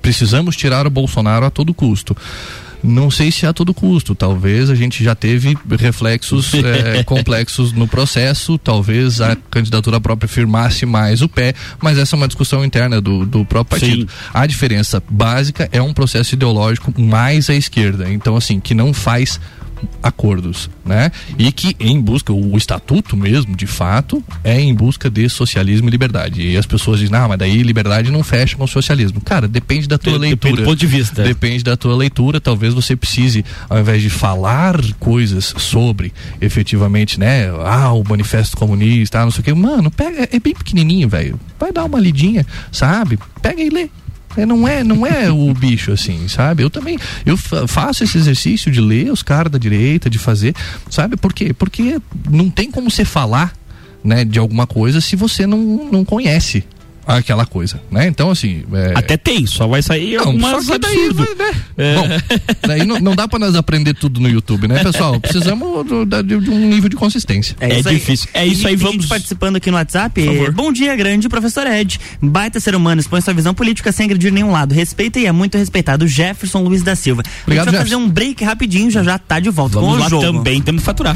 precisamos 0.01 0.55
tirar 0.55 0.85
o 0.85 0.89
Bolsonaro 0.89 1.45
a 1.45 1.49
todo 1.49 1.73
custo. 1.73 2.15
Não 2.83 3.09
sei 3.09 3.31
se 3.31 3.45
a 3.45 3.53
todo 3.53 3.73
custo. 3.73 4.15
Talvez 4.15 4.69
a 4.69 4.75
gente 4.75 5.03
já 5.03 5.15
teve 5.15 5.57
reflexos 5.79 6.53
é, 6.55 7.03
complexos 7.03 7.73
no 7.73 7.87
processo. 7.87 8.57
Talvez 8.57 9.21
a 9.21 9.35
candidatura 9.49 9.99
própria 9.99 10.27
firmasse 10.27 10.85
mais 10.85 11.21
o 11.21 11.29
pé. 11.29 11.53
Mas 11.81 11.97
essa 11.97 12.15
é 12.15 12.17
uma 12.17 12.27
discussão 12.27 12.63
interna 12.63 13.01
do, 13.01 13.25
do 13.25 13.45
próprio 13.45 13.79
partido. 13.79 14.11
Sim. 14.11 14.17
A 14.33 14.45
diferença 14.45 15.01
básica 15.09 15.69
é 15.71 15.81
um 15.81 15.93
processo 15.93 16.35
ideológico 16.35 16.93
mais 16.99 17.49
à 17.49 17.55
esquerda. 17.55 18.11
Então, 18.11 18.35
assim, 18.35 18.59
que 18.59 18.73
não 18.73 18.93
faz 18.93 19.39
acordos, 20.01 20.69
né? 20.85 21.11
E 21.37 21.51
que 21.51 21.75
em 21.79 21.99
busca, 21.99 22.31
o 22.33 22.57
estatuto 22.57 23.15
mesmo, 23.15 23.55
de 23.55 23.67
fato, 23.67 24.23
é 24.43 24.59
em 24.59 24.73
busca 24.73 25.09
de 25.09 25.27
socialismo 25.29 25.87
e 25.87 25.91
liberdade. 25.91 26.41
E 26.41 26.57
as 26.57 26.65
pessoas 26.65 26.99
dizem, 26.99 27.11
não, 27.11 27.27
mas 27.29 27.37
daí 27.37 27.61
liberdade 27.63 28.11
não 28.11 28.23
fecha 28.23 28.55
com 28.55 28.63
o 28.63 28.67
socialismo. 28.67 29.21
Cara, 29.21 29.47
depende 29.47 29.87
da 29.87 29.97
tua 29.97 30.13
depende 30.13 30.29
leitura. 30.29 30.51
Depende 30.51 30.61
do 30.61 30.69
ponto 30.69 30.79
de 30.79 30.87
vista. 30.87 31.23
Depende 31.23 31.63
da 31.63 31.77
tua 31.77 31.95
leitura. 31.95 32.39
Talvez 32.39 32.73
você 32.73 32.95
precise, 32.95 33.43
ao 33.69 33.79
invés 33.79 34.01
de 34.01 34.09
falar 34.09 34.79
coisas 34.99 35.53
sobre, 35.57 36.13
efetivamente, 36.41 37.19
né? 37.19 37.47
Ah, 37.65 37.93
o 37.93 38.03
manifesto 38.07 38.57
comunista, 38.57 39.19
não 39.23 39.31
sei 39.31 39.41
o 39.41 39.43
que. 39.43 39.53
Mano, 39.53 39.91
pega, 39.91 40.27
é 40.31 40.39
bem 40.39 40.53
pequenininho, 40.53 41.09
velho. 41.09 41.39
Vai 41.59 41.71
dar 41.71 41.85
uma 41.85 41.99
lidinha, 41.99 42.45
sabe? 42.71 43.19
Pega 43.41 43.61
e 43.61 43.69
lê 43.69 43.89
é, 44.37 44.45
não 44.45 44.67
é, 44.67 44.83
não 44.83 45.05
é 45.05 45.31
o 45.31 45.53
bicho 45.53 45.91
assim, 45.91 46.27
sabe? 46.27 46.63
Eu 46.63 46.69
também, 46.69 46.97
eu 47.25 47.35
faço 47.67 48.03
esse 48.03 48.17
exercício 48.17 48.71
de 48.71 48.79
ler 48.79 49.11
os 49.11 49.23
caras 49.23 49.51
da 49.51 49.57
direita, 49.57 50.09
de 50.09 50.17
fazer, 50.19 50.55
sabe? 50.89 51.17
Por 51.17 51.33
quê? 51.33 51.53
Porque 51.53 51.99
não 52.29 52.49
tem 52.49 52.71
como 52.71 52.89
você 52.89 53.03
falar 53.03 53.53
né, 54.03 54.23
de 54.23 54.39
alguma 54.39 54.67
coisa 54.67 55.01
se 55.01 55.15
você 55.15 55.45
não, 55.45 55.89
não 55.91 56.05
conhece 56.05 56.63
aquela 57.07 57.45
coisa, 57.45 57.79
né? 57.89 58.07
Então, 58.07 58.29
assim. 58.29 58.63
É... 58.73 58.93
Até 58.95 59.15
tem, 59.15 59.45
só 59.45 59.65
vai 59.67 59.81
sair 59.81 60.17
não, 60.17 60.25
algumas 60.25 60.65
só 60.65 60.77
daí, 60.77 61.09
vai, 61.13 61.35
né? 61.35 61.61
é. 61.77 61.95
Bom, 61.95 62.07
daí 62.67 62.85
não, 62.85 62.99
não, 62.99 63.15
dá 63.15 63.27
pra 63.27 63.39
nós 63.39 63.55
aprender 63.55 63.93
tudo 63.93 64.19
no 64.19 64.29
YouTube, 64.29 64.67
né, 64.67 64.83
pessoal? 64.83 65.19
Precisamos 65.19 65.85
do, 65.87 66.05
de, 66.05 66.23
de, 66.23 66.49
um 66.49 66.69
nível 66.69 66.89
de 66.89 66.95
consistência. 66.95 67.55
É, 67.59 67.79
é 67.79 67.81
difícil. 67.81 68.27
É 68.33 68.45
isso 68.45 68.67
aí, 68.67 68.75
vamos. 68.75 69.05
participando 69.05 69.55
aqui 69.55 69.71
no 69.71 69.77
WhatsApp. 69.77 70.21
Bom 70.51 70.71
dia, 70.71 70.95
grande 70.95 71.29
professor 71.29 71.65
Ed. 71.65 71.99
Baita 72.21 72.59
ser 72.59 72.75
humano, 72.75 72.99
expõe 72.99 73.21
sua 73.21 73.33
visão 73.33 73.53
política 73.53 73.91
sem 73.91 74.05
agredir 74.05 74.31
nenhum 74.31 74.51
lado. 74.51 74.73
Respeita 74.73 75.19
e 75.19 75.25
é 75.25 75.31
muito 75.31 75.57
respeitado. 75.57 76.07
Jefferson 76.07 76.61
Luiz 76.63 76.83
da 76.83 76.95
Silva. 76.95 77.23
Obrigado, 77.43 77.69
a 77.69 77.71
gente 77.71 77.77
vai 77.77 77.85
Jefferson. 77.85 77.95
fazer 77.95 77.95
um 77.95 78.09
break 78.09 78.43
rapidinho, 78.43 78.91
já 78.91 79.03
já 79.03 79.17
tá 79.17 79.39
de 79.39 79.49
volta 79.49 79.79
vamos 79.79 79.95
com 79.95 79.99
lá 79.99 80.07
o 80.07 80.09
jogo. 80.09 80.23
também 80.23 80.61
temos 80.61 80.81
que 80.81 80.85
faturar. 80.85 81.15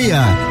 meia. 0.00 0.50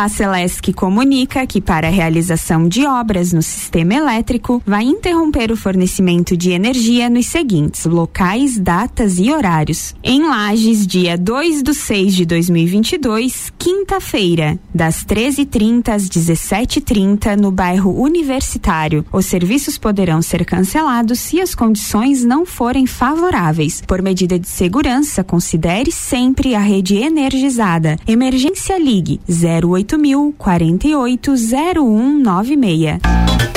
A 0.00 0.08
Celesc 0.08 0.72
comunica 0.72 1.46
que, 1.46 1.60
para 1.60 1.88
a 1.88 1.90
realização 1.90 2.66
de 2.66 2.86
obras 2.86 3.34
no 3.34 3.42
sistema 3.42 3.92
elétrico, 3.92 4.62
vai 4.64 4.82
interromper 4.82 5.52
o 5.52 5.56
fornecimento 5.58 6.34
de 6.38 6.52
energia 6.52 7.10
nos 7.10 7.26
seguintes 7.26 7.84
locais, 7.84 8.58
datas 8.58 9.18
e 9.18 9.30
horários. 9.30 9.94
Em 10.02 10.26
Lages, 10.26 10.86
dia 10.86 11.18
2 11.18 11.62
de 11.62 11.74
6 11.74 12.14
de 12.14 12.24
2022, 12.24 13.52
quinta-feira, 13.58 14.58
das 14.74 15.04
13h30 15.04 15.90
às 15.90 16.08
17h30, 16.08 17.36
no 17.36 17.50
bairro 17.50 17.94
Universitário. 18.02 19.04
Os 19.12 19.26
serviços 19.26 19.76
poderão 19.76 20.22
ser 20.22 20.46
cancelados 20.46 21.18
se 21.18 21.42
as 21.42 21.54
condições 21.54 22.24
não 22.24 22.46
forem 22.46 22.86
favoráveis. 22.86 23.82
Por 23.86 24.00
medida 24.00 24.38
de 24.38 24.48
segurança, 24.48 25.22
considere 25.22 25.92
sempre 25.92 26.54
a 26.54 26.60
rede 26.60 26.96
energizada. 26.96 27.98
Emergência 28.08 28.78
Ligue 28.78 29.20
08 29.28 29.89
8000 29.96 30.32
480196. 30.38 33.29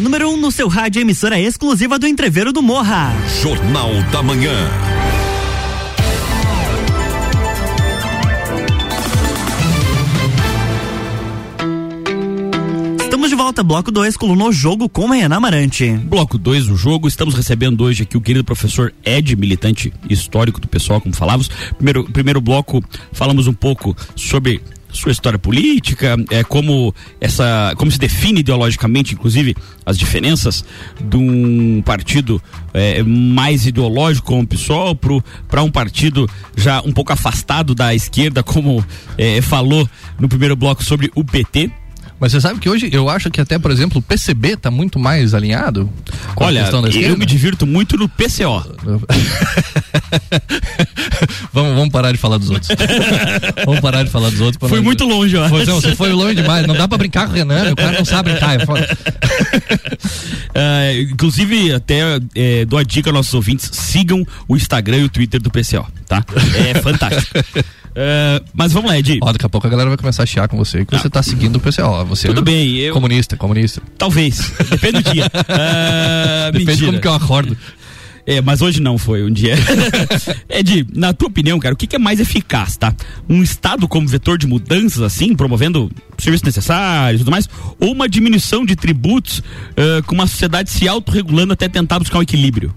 A 0.00 0.02
número 0.02 0.30
1 0.30 0.32
um 0.32 0.36
no 0.38 0.50
seu 0.50 0.66
rádio, 0.66 1.02
emissora 1.02 1.38
exclusiva 1.38 1.98
do 1.98 2.06
Entreveiro 2.06 2.54
do 2.54 2.62
Morra. 2.62 3.12
Jornal 3.42 3.90
da 4.10 4.22
Manhã. 4.22 4.50
Estamos 12.98 13.28
de 13.28 13.34
volta, 13.34 13.62
bloco 13.62 13.90
2, 13.90 14.16
coluna 14.16 14.46
O 14.46 14.52
Jogo 14.52 14.88
com 14.88 15.06
Renan 15.10 15.36
Amarante. 15.36 15.90
Bloco 15.90 16.38
2, 16.38 16.70
o 16.70 16.76
jogo. 16.78 17.06
Estamos 17.06 17.34
recebendo 17.34 17.84
hoje 17.84 18.04
aqui 18.04 18.16
o 18.16 18.22
querido 18.22 18.42
professor 18.42 18.94
Ed, 19.04 19.36
militante 19.36 19.92
histórico 20.08 20.58
do 20.58 20.66
pessoal, 20.66 21.02
como 21.02 21.14
falávamos. 21.14 21.50
Primeiro, 21.76 22.04
primeiro 22.04 22.40
bloco, 22.40 22.82
falamos 23.12 23.46
um 23.46 23.52
pouco 23.52 23.94
sobre 24.16 24.62
sua 24.92 25.12
história 25.12 25.38
política, 25.38 26.16
é, 26.30 26.42
como 26.44 26.94
essa, 27.20 27.72
como 27.76 27.90
se 27.90 27.98
define 27.98 28.40
ideologicamente, 28.40 29.14
inclusive 29.14 29.56
as 29.84 29.98
diferenças 29.98 30.64
de 31.00 31.16
um 31.16 31.82
partido 31.82 32.42
é, 32.72 33.02
mais 33.02 33.66
ideológico 33.66 34.28
como 34.28 34.42
o 34.42 34.46
PSOL 34.46 34.96
para 35.48 35.62
um 35.62 35.70
partido 35.70 36.28
já 36.56 36.80
um 36.82 36.92
pouco 36.92 37.12
afastado 37.12 37.74
da 37.74 37.94
esquerda, 37.94 38.42
como 38.42 38.84
é, 39.16 39.40
falou 39.40 39.88
no 40.18 40.28
primeiro 40.28 40.56
bloco 40.56 40.84
sobre 40.84 41.10
o 41.14 41.24
PT. 41.24 41.70
Mas 42.20 42.32
você 42.32 42.40
sabe 42.40 42.60
que 42.60 42.68
hoje 42.68 42.90
eu 42.92 43.08
acho 43.08 43.30
que 43.30 43.40
até, 43.40 43.58
por 43.58 43.70
exemplo, 43.70 43.98
o 43.98 44.02
PCB 44.02 44.50
está 44.50 44.70
muito 44.70 44.98
mais 44.98 45.32
alinhado 45.32 45.90
com 46.34 46.44
Olha, 46.44 46.60
a 46.60 46.64
questão 46.64 46.82
da 46.82 46.88
esquerda. 46.88 47.08
Eu 47.08 47.16
me 47.16 47.24
divirto 47.24 47.66
muito 47.66 47.96
no 47.96 48.10
PCO. 48.10 48.40
vamos, 51.50 51.74
vamos 51.74 51.88
parar 51.88 52.12
de 52.12 52.18
falar 52.18 52.36
dos 52.36 52.50
outros. 52.50 52.68
vamos 53.64 53.80
parar 53.80 54.02
de 54.02 54.10
falar 54.10 54.28
dos 54.28 54.42
outros. 54.42 54.68
Foi 54.68 54.80
muito 54.80 55.06
longe, 55.06 55.34
ó. 55.34 55.48
Pois 55.48 55.66
não, 55.66 55.80
você 55.80 55.96
foi 55.96 56.12
longe 56.12 56.34
demais. 56.34 56.66
Não 56.66 56.74
dá 56.74 56.86
pra 56.86 56.98
brincar 56.98 57.26
com 57.26 57.32
o 57.32 57.36
Renan, 57.36 57.72
o 57.72 57.76
cara 57.76 57.96
não 57.96 58.04
sabe 58.04 58.32
brincar. 58.32 58.58
É 60.54 60.96
uh, 60.98 61.00
inclusive, 61.10 61.72
até 61.72 62.02
é, 62.34 62.66
dou 62.66 62.78
a 62.78 62.82
dica 62.82 63.08
aos 63.08 63.14
nossos 63.14 63.32
ouvintes: 63.32 63.70
sigam 63.72 64.26
o 64.46 64.58
Instagram 64.58 64.98
e 64.98 65.04
o 65.04 65.08
Twitter 65.08 65.40
do 65.40 65.50
PCO, 65.50 65.86
tá? 66.06 66.22
É 66.54 66.74
fantástico. 66.80 67.32
Uh, 67.90 68.44
mas 68.54 68.72
vamos 68.72 68.90
lá, 68.90 68.98
Edi. 68.98 69.18
Ó, 69.22 69.32
daqui 69.32 69.44
a 69.44 69.48
pouco 69.48 69.66
a 69.66 69.70
galera 69.70 69.88
vai 69.90 69.98
começar 69.98 70.22
a 70.22 70.26
chiar 70.26 70.48
com 70.48 70.56
você 70.56 70.84
que 70.84 70.94
ah. 70.94 70.98
você 70.98 71.10
tá 71.10 71.22
seguindo 71.22 71.56
o 71.56 71.60
PCO. 71.60 72.04
Você 72.06 72.28
Tudo 72.28 72.40
é 72.40 72.44
bem, 72.44 72.76
eu. 72.76 72.94
Comunista, 72.94 73.36
comunista. 73.36 73.82
Talvez. 73.98 74.52
Depende 74.70 75.02
do 75.02 75.12
dia. 75.12 75.26
Uh, 75.26 76.52
Depende 76.52 76.66
mentira. 76.66 76.86
como 76.86 77.00
que 77.00 77.08
eu 77.08 77.14
acordo. 77.14 77.56
É, 78.26 78.40
mas 78.40 78.62
hoje 78.62 78.80
não 78.80 78.96
foi 78.96 79.24
um 79.24 79.30
dia. 79.30 79.54
Ed, 80.48 80.86
na 80.94 81.12
tua 81.12 81.28
opinião, 81.28 81.58
cara, 81.58 81.74
o 81.74 81.76
que, 81.76 81.86
que, 81.86 81.96
é 81.96 81.98
mais 81.98 82.20
eficaz, 82.20 82.76
tá? 82.76 82.94
Um 83.28 83.42
Estado 83.42 83.88
como 83.88 84.06
vetor 84.06 84.38
de 84.38 84.46
mudanças, 84.46 85.02
assim, 85.02 85.34
promovendo 85.34 85.90
serviços 86.18 86.44
necessários 86.44 87.20
e 87.20 87.24
tudo 87.24 87.32
mais, 87.32 87.48
ou 87.80 87.92
uma 87.92 88.08
diminuição 88.08 88.64
de 88.64 88.76
tributos 88.76 89.40
uh, 89.40 90.02
com 90.06 90.14
uma 90.14 90.26
sociedade 90.26 90.70
se 90.70 90.86
autorregulando 90.86 91.54
até 91.54 91.68
tentar 91.68 91.98
buscar 91.98 92.18
um 92.18 92.22
equilíbrio? 92.22 92.74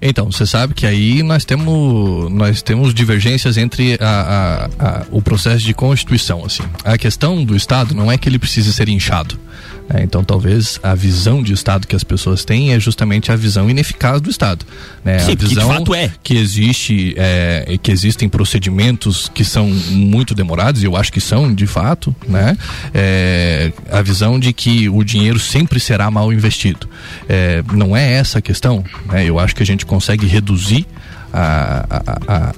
Então, 0.00 0.30
você 0.30 0.44
sabe 0.44 0.74
que 0.74 0.86
aí 0.86 1.22
nós 1.22 1.44
temos, 1.44 2.30
nós 2.30 2.62
temos 2.62 2.92
divergências 2.92 3.56
entre 3.56 3.98
a, 4.00 4.68
a, 4.80 4.86
a, 4.86 5.06
o 5.10 5.22
processo 5.22 5.64
de 5.64 5.72
constituição. 5.72 6.44
Assim. 6.44 6.62
A 6.84 6.98
questão 6.98 7.44
do 7.44 7.56
Estado 7.56 7.94
não 7.94 8.10
é 8.10 8.18
que 8.18 8.28
ele 8.28 8.38
precise 8.38 8.72
ser 8.72 8.88
inchado. 8.88 9.38
É, 9.88 10.02
então, 10.02 10.24
talvez 10.24 10.80
a 10.82 10.94
visão 10.94 11.42
de 11.42 11.52
Estado 11.52 11.86
que 11.86 11.94
as 11.94 12.02
pessoas 12.02 12.44
têm 12.44 12.72
é 12.72 12.80
justamente 12.80 13.30
a 13.30 13.36
visão 13.36 13.70
ineficaz 13.70 14.20
do 14.20 14.28
Estado. 14.28 14.66
Né? 15.04 15.18
Sim, 15.20 15.32
a 15.32 15.34
visão 15.36 15.48
que 15.48 15.54
de 15.54 15.60
fato 15.78 15.94
é. 15.94 16.10
Que, 16.22 16.36
existe, 16.36 17.14
é, 17.16 17.78
que 17.80 17.92
existem 17.92 18.28
procedimentos 18.28 19.30
que 19.32 19.44
são 19.44 19.68
muito 19.68 20.34
demorados, 20.34 20.82
e 20.82 20.86
eu 20.86 20.96
acho 20.96 21.12
que 21.12 21.20
são, 21.20 21.54
de 21.54 21.66
fato, 21.66 22.14
né? 22.26 22.56
É, 22.92 23.72
a 23.90 24.02
visão 24.02 24.40
de 24.40 24.52
que 24.52 24.88
o 24.88 25.04
dinheiro 25.04 25.38
sempre 25.38 25.78
será 25.78 26.10
mal 26.10 26.32
investido. 26.32 26.88
É, 27.28 27.62
não 27.72 27.96
é 27.96 28.14
essa 28.14 28.38
a 28.38 28.42
questão. 28.42 28.84
Né? 29.06 29.24
Eu 29.24 29.38
acho 29.38 29.54
que 29.54 29.62
a 29.62 29.66
gente 29.66 29.86
consegue 29.86 30.26
reduzir 30.26 30.86
a, 31.32 31.86
a, 31.90 32.48
a, 32.48 32.54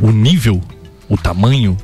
o 0.00 0.10
nível, 0.10 0.62
o 1.08 1.16
tamanho 1.16 1.76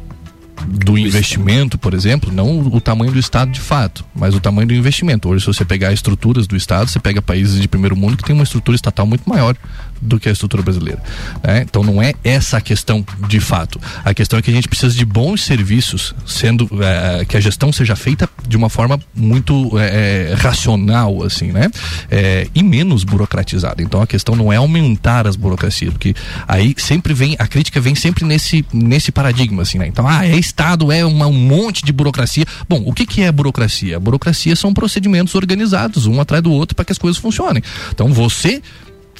do 0.66 0.98
investimento, 0.98 1.78
por 1.78 1.94
exemplo, 1.94 2.32
não 2.32 2.60
o 2.60 2.80
tamanho 2.80 3.12
do 3.12 3.18
Estado 3.18 3.50
de 3.50 3.60
fato, 3.60 4.04
mas 4.14 4.34
o 4.34 4.40
tamanho 4.40 4.68
do 4.68 4.74
investimento. 4.74 5.28
Hoje, 5.28 5.44
se 5.44 5.46
você 5.46 5.64
pegar 5.64 5.92
estruturas 5.92 6.46
do 6.46 6.56
Estado, 6.56 6.88
você 6.88 6.98
pega 6.98 7.22
países 7.22 7.60
de 7.60 7.68
primeiro 7.68 7.96
mundo 7.96 8.16
que 8.16 8.24
tem 8.24 8.34
uma 8.34 8.44
estrutura 8.44 8.74
estatal 8.74 9.06
muito 9.06 9.28
maior 9.28 9.56
do 10.00 10.18
que 10.18 10.28
a 10.28 10.32
estrutura 10.32 10.62
brasileira. 10.62 11.02
Né? 11.42 11.62
Então 11.68 11.82
não 11.82 12.02
é 12.02 12.14
essa 12.24 12.56
a 12.56 12.60
questão 12.60 13.04
de 13.28 13.40
fato. 13.40 13.80
A 14.04 14.14
questão 14.14 14.38
é 14.38 14.42
que 14.42 14.50
a 14.50 14.54
gente 14.54 14.68
precisa 14.68 14.94
de 14.94 15.04
bons 15.04 15.42
serviços, 15.44 16.14
sendo 16.26 16.68
é, 16.82 17.24
que 17.24 17.36
a 17.36 17.40
gestão 17.40 17.72
seja 17.72 17.94
feita 17.94 18.28
de 18.46 18.56
uma 18.56 18.68
forma 18.68 18.98
muito 19.14 19.78
é, 19.78 20.34
racional, 20.36 21.22
assim, 21.22 21.52
né? 21.52 21.70
É, 22.10 22.46
e 22.54 22.62
menos 22.62 23.04
burocratizada. 23.04 23.82
Então 23.82 24.00
a 24.00 24.06
questão 24.06 24.34
não 24.34 24.52
é 24.52 24.56
aumentar 24.56 25.26
as 25.26 25.36
burocracias, 25.36 25.92
porque 25.92 26.14
aí 26.48 26.74
sempre 26.78 27.12
vem 27.12 27.36
a 27.38 27.46
crítica 27.46 27.80
vem 27.80 27.94
sempre 27.94 28.24
nesse 28.24 28.64
nesse 28.72 29.12
paradigma, 29.12 29.62
assim, 29.62 29.78
né? 29.78 29.86
Então 29.86 30.06
ah, 30.06 30.26
é 30.26 30.36
Estado 30.36 30.90
é 30.90 31.04
uma, 31.04 31.26
um 31.26 31.32
monte 31.32 31.84
de 31.84 31.92
burocracia. 31.92 32.44
Bom, 32.68 32.82
o 32.86 32.92
que 32.92 33.06
que 33.06 33.22
é 33.22 33.30
burocracia? 33.30 33.96
A 33.96 34.00
burocracia 34.00 34.56
são 34.56 34.72
procedimentos 34.72 35.34
organizados 35.34 36.06
um 36.06 36.20
atrás 36.20 36.42
do 36.42 36.50
outro 36.50 36.74
para 36.74 36.84
que 36.84 36.92
as 36.92 36.98
coisas 36.98 37.20
funcionem. 37.20 37.62
Então 37.92 38.12
você 38.12 38.62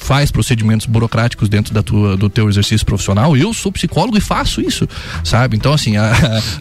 faz 0.01 0.31
procedimentos 0.31 0.87
burocráticos 0.87 1.47
dentro 1.47 1.73
da 1.73 1.83
tua, 1.83 2.17
do 2.17 2.29
teu 2.29 2.49
exercício 2.49 2.85
profissional. 2.85 3.37
Eu 3.37 3.53
sou 3.53 3.71
psicólogo 3.71 4.17
e 4.17 4.21
faço 4.21 4.59
isso, 4.59 4.89
sabe? 5.23 5.55
Então, 5.55 5.71
assim, 5.71 5.95
a, 5.95 6.11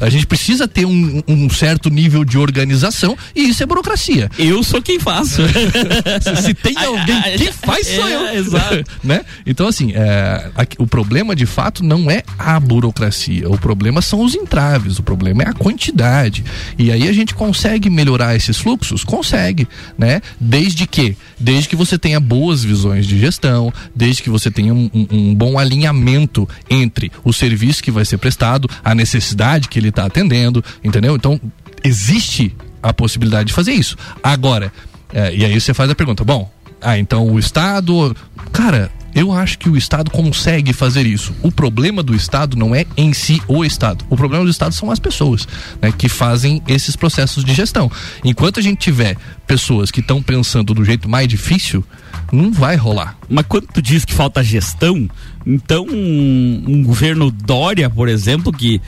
a 0.00 0.10
gente 0.10 0.26
precisa 0.26 0.68
ter 0.68 0.84
um, 0.84 1.22
um, 1.26 1.48
certo 1.48 1.88
nível 1.88 2.24
de 2.24 2.36
organização 2.36 3.16
e 3.34 3.48
isso 3.48 3.62
é 3.62 3.66
burocracia. 3.66 4.30
Eu 4.38 4.62
sou 4.62 4.82
quem 4.82 5.00
faço. 5.00 5.42
se, 6.20 6.42
se, 6.42 6.54
tem 6.54 6.76
alguém 6.76 7.22
que 7.38 7.50
faz, 7.52 7.86
sou 7.86 8.06
é, 8.06 8.14
eu. 8.14 8.40
Exato. 8.40 8.84
né? 9.02 9.24
Então, 9.46 9.66
assim, 9.66 9.92
é, 9.94 10.50
a, 10.54 10.66
o 10.78 10.86
problema 10.86 11.34
de 11.34 11.46
fato 11.46 11.82
não 11.82 12.10
é 12.10 12.22
a 12.38 12.60
burocracia. 12.60 13.48
O 13.48 13.58
problema 13.58 14.02
são 14.02 14.20
os 14.20 14.34
entraves, 14.34 14.98
o 14.98 15.02
problema 15.02 15.42
é 15.42 15.48
a 15.48 15.54
quantidade. 15.54 16.44
E 16.78 16.92
aí 16.92 17.08
a 17.08 17.12
gente 17.12 17.34
consegue 17.34 17.88
melhorar 17.88 18.36
esses 18.36 18.58
fluxos? 18.58 19.02
Consegue, 19.02 19.66
né? 19.96 20.20
Desde 20.38 20.86
que, 20.86 21.16
desde 21.38 21.68
que 21.68 21.76
você 21.76 21.98
tenha 21.98 22.20
boas 22.20 22.62
visões 22.62 23.06
de 23.06 23.18
gestão 23.18 23.29
gestão, 23.30 23.72
desde 23.94 24.22
que 24.22 24.30
você 24.30 24.50
tenha 24.50 24.74
um, 24.74 24.90
um, 24.92 25.34
bom 25.34 25.58
alinhamento 25.58 26.48
entre 26.68 27.10
o 27.24 27.32
serviço 27.32 27.82
que 27.82 27.90
vai 27.90 28.04
ser 28.04 28.18
prestado, 28.18 28.68
a 28.84 28.94
necessidade 28.94 29.68
que 29.68 29.78
ele 29.78 29.88
está 29.88 30.04
atendendo, 30.04 30.62
entendeu? 30.82 31.14
Então, 31.14 31.40
existe 31.82 32.54
a 32.82 32.92
possibilidade 32.92 33.48
de 33.48 33.52
fazer 33.52 33.72
isso. 33.72 33.96
Agora, 34.22 34.72
é, 35.12 35.34
e 35.34 35.44
aí 35.44 35.60
você 35.60 35.72
faz 35.72 35.90
a 35.90 35.94
pergunta, 35.94 36.24
bom, 36.24 36.50
ah, 36.80 36.98
então 36.98 37.28
o 37.28 37.38
Estado. 37.38 38.16
Cara, 38.52 38.90
eu 39.14 39.32
acho 39.32 39.58
que 39.58 39.68
o 39.68 39.76
Estado 39.76 40.10
consegue 40.10 40.72
fazer 40.72 41.06
isso. 41.06 41.34
O 41.42 41.50
problema 41.50 42.02
do 42.02 42.14
Estado 42.14 42.56
não 42.56 42.74
é 42.74 42.86
em 42.96 43.12
si 43.12 43.42
o 43.48 43.64
Estado. 43.64 44.04
O 44.08 44.16
problema 44.16 44.44
do 44.44 44.50
Estado 44.50 44.74
são 44.74 44.90
as 44.90 44.98
pessoas 44.98 45.46
né, 45.80 45.92
que 45.92 46.08
fazem 46.08 46.62
esses 46.68 46.96
processos 46.96 47.44
de 47.44 47.54
gestão. 47.54 47.90
Enquanto 48.24 48.60
a 48.60 48.62
gente 48.62 48.78
tiver 48.78 49.16
pessoas 49.46 49.90
que 49.90 50.00
estão 50.00 50.22
pensando 50.22 50.72
do 50.74 50.84
jeito 50.84 51.08
mais 51.08 51.26
difícil, 51.26 51.84
não 52.32 52.52
vai 52.52 52.76
rolar. 52.76 53.16
Mas 53.28 53.46
quando 53.48 53.66
tu 53.66 53.82
diz 53.82 54.04
que 54.04 54.14
falta 54.14 54.42
gestão, 54.42 55.08
então 55.46 55.84
um, 55.86 56.64
um 56.66 56.82
governo 56.84 57.30
Dória, 57.30 57.90
por 57.90 58.08
exemplo, 58.08 58.52
que 58.52 58.80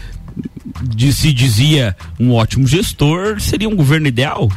de, 0.83 1.13
se 1.13 1.33
dizia 1.33 1.97
um 2.19 2.33
ótimo 2.33 2.67
gestor, 2.67 3.41
seria 3.41 3.69
um 3.69 3.77
governo 3.77 4.07
ideal? 4.07 4.51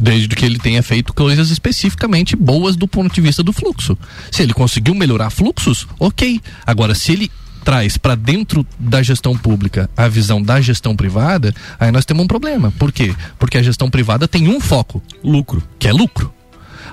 Desde 0.00 0.28
que 0.28 0.44
ele 0.44 0.58
tenha 0.58 0.82
feito 0.82 1.12
coisas 1.12 1.50
especificamente 1.50 2.36
boas 2.36 2.76
do 2.76 2.86
ponto 2.86 3.14
de 3.14 3.20
vista 3.20 3.42
do 3.42 3.52
fluxo. 3.52 3.96
Se 4.30 4.42
ele 4.42 4.52
conseguiu 4.52 4.94
melhorar 4.94 5.30
fluxos, 5.30 5.86
ok. 5.98 6.40
Agora, 6.66 6.94
se 6.94 7.12
ele 7.12 7.30
traz 7.64 7.96
para 7.98 8.14
dentro 8.14 8.64
da 8.78 9.02
gestão 9.02 9.36
pública 9.36 9.90
a 9.96 10.06
visão 10.06 10.40
da 10.40 10.60
gestão 10.60 10.94
privada, 10.94 11.52
aí 11.80 11.90
nós 11.90 12.04
temos 12.04 12.24
um 12.24 12.28
problema. 12.28 12.72
Por 12.78 12.92
quê? 12.92 13.14
Porque 13.38 13.58
a 13.58 13.62
gestão 13.62 13.90
privada 13.90 14.28
tem 14.28 14.48
um 14.48 14.60
foco: 14.60 15.02
lucro, 15.22 15.62
que 15.78 15.88
é 15.88 15.92
lucro. 15.92 16.32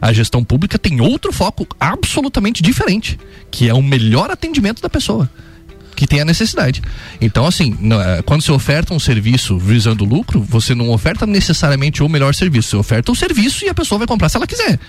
A 0.02 0.12
gestão 0.12 0.43
pública 0.43 0.78
tem 0.80 0.99
outro 0.99 1.32
foco 1.32 1.67
absolutamente 1.80 2.62
diferente, 2.62 3.19
que 3.52 3.69
é 3.69 3.73
o 3.73 3.82
melhor 3.82 4.32
atendimento 4.32 4.82
da 4.82 4.89
pessoa 4.89 5.30
que 5.95 6.08
tem 6.08 6.21
a 6.21 6.25
necessidade. 6.25 6.82
Então, 7.21 7.45
assim, 7.45 7.77
é, 8.17 8.21
quando 8.21 8.41
você 8.41 8.51
oferta 8.51 8.93
um 8.93 8.99
serviço 8.99 9.58
visando 9.58 10.06
lucro, 10.06 10.41
você 10.41 10.73
não 10.73 10.89
oferta 10.89 11.25
necessariamente 11.25 12.03
o 12.03 12.10
melhor 12.10 12.34
serviço, 12.34 12.69
você 12.69 12.75
oferta 12.75 13.12
o 13.12 13.15
serviço 13.15 13.65
e 13.65 13.69
a 13.69 13.73
pessoa 13.73 13.99
vai 13.99 14.08
comprar 14.08 14.29
se 14.29 14.38
ela 14.38 14.47
quiser 14.47 14.79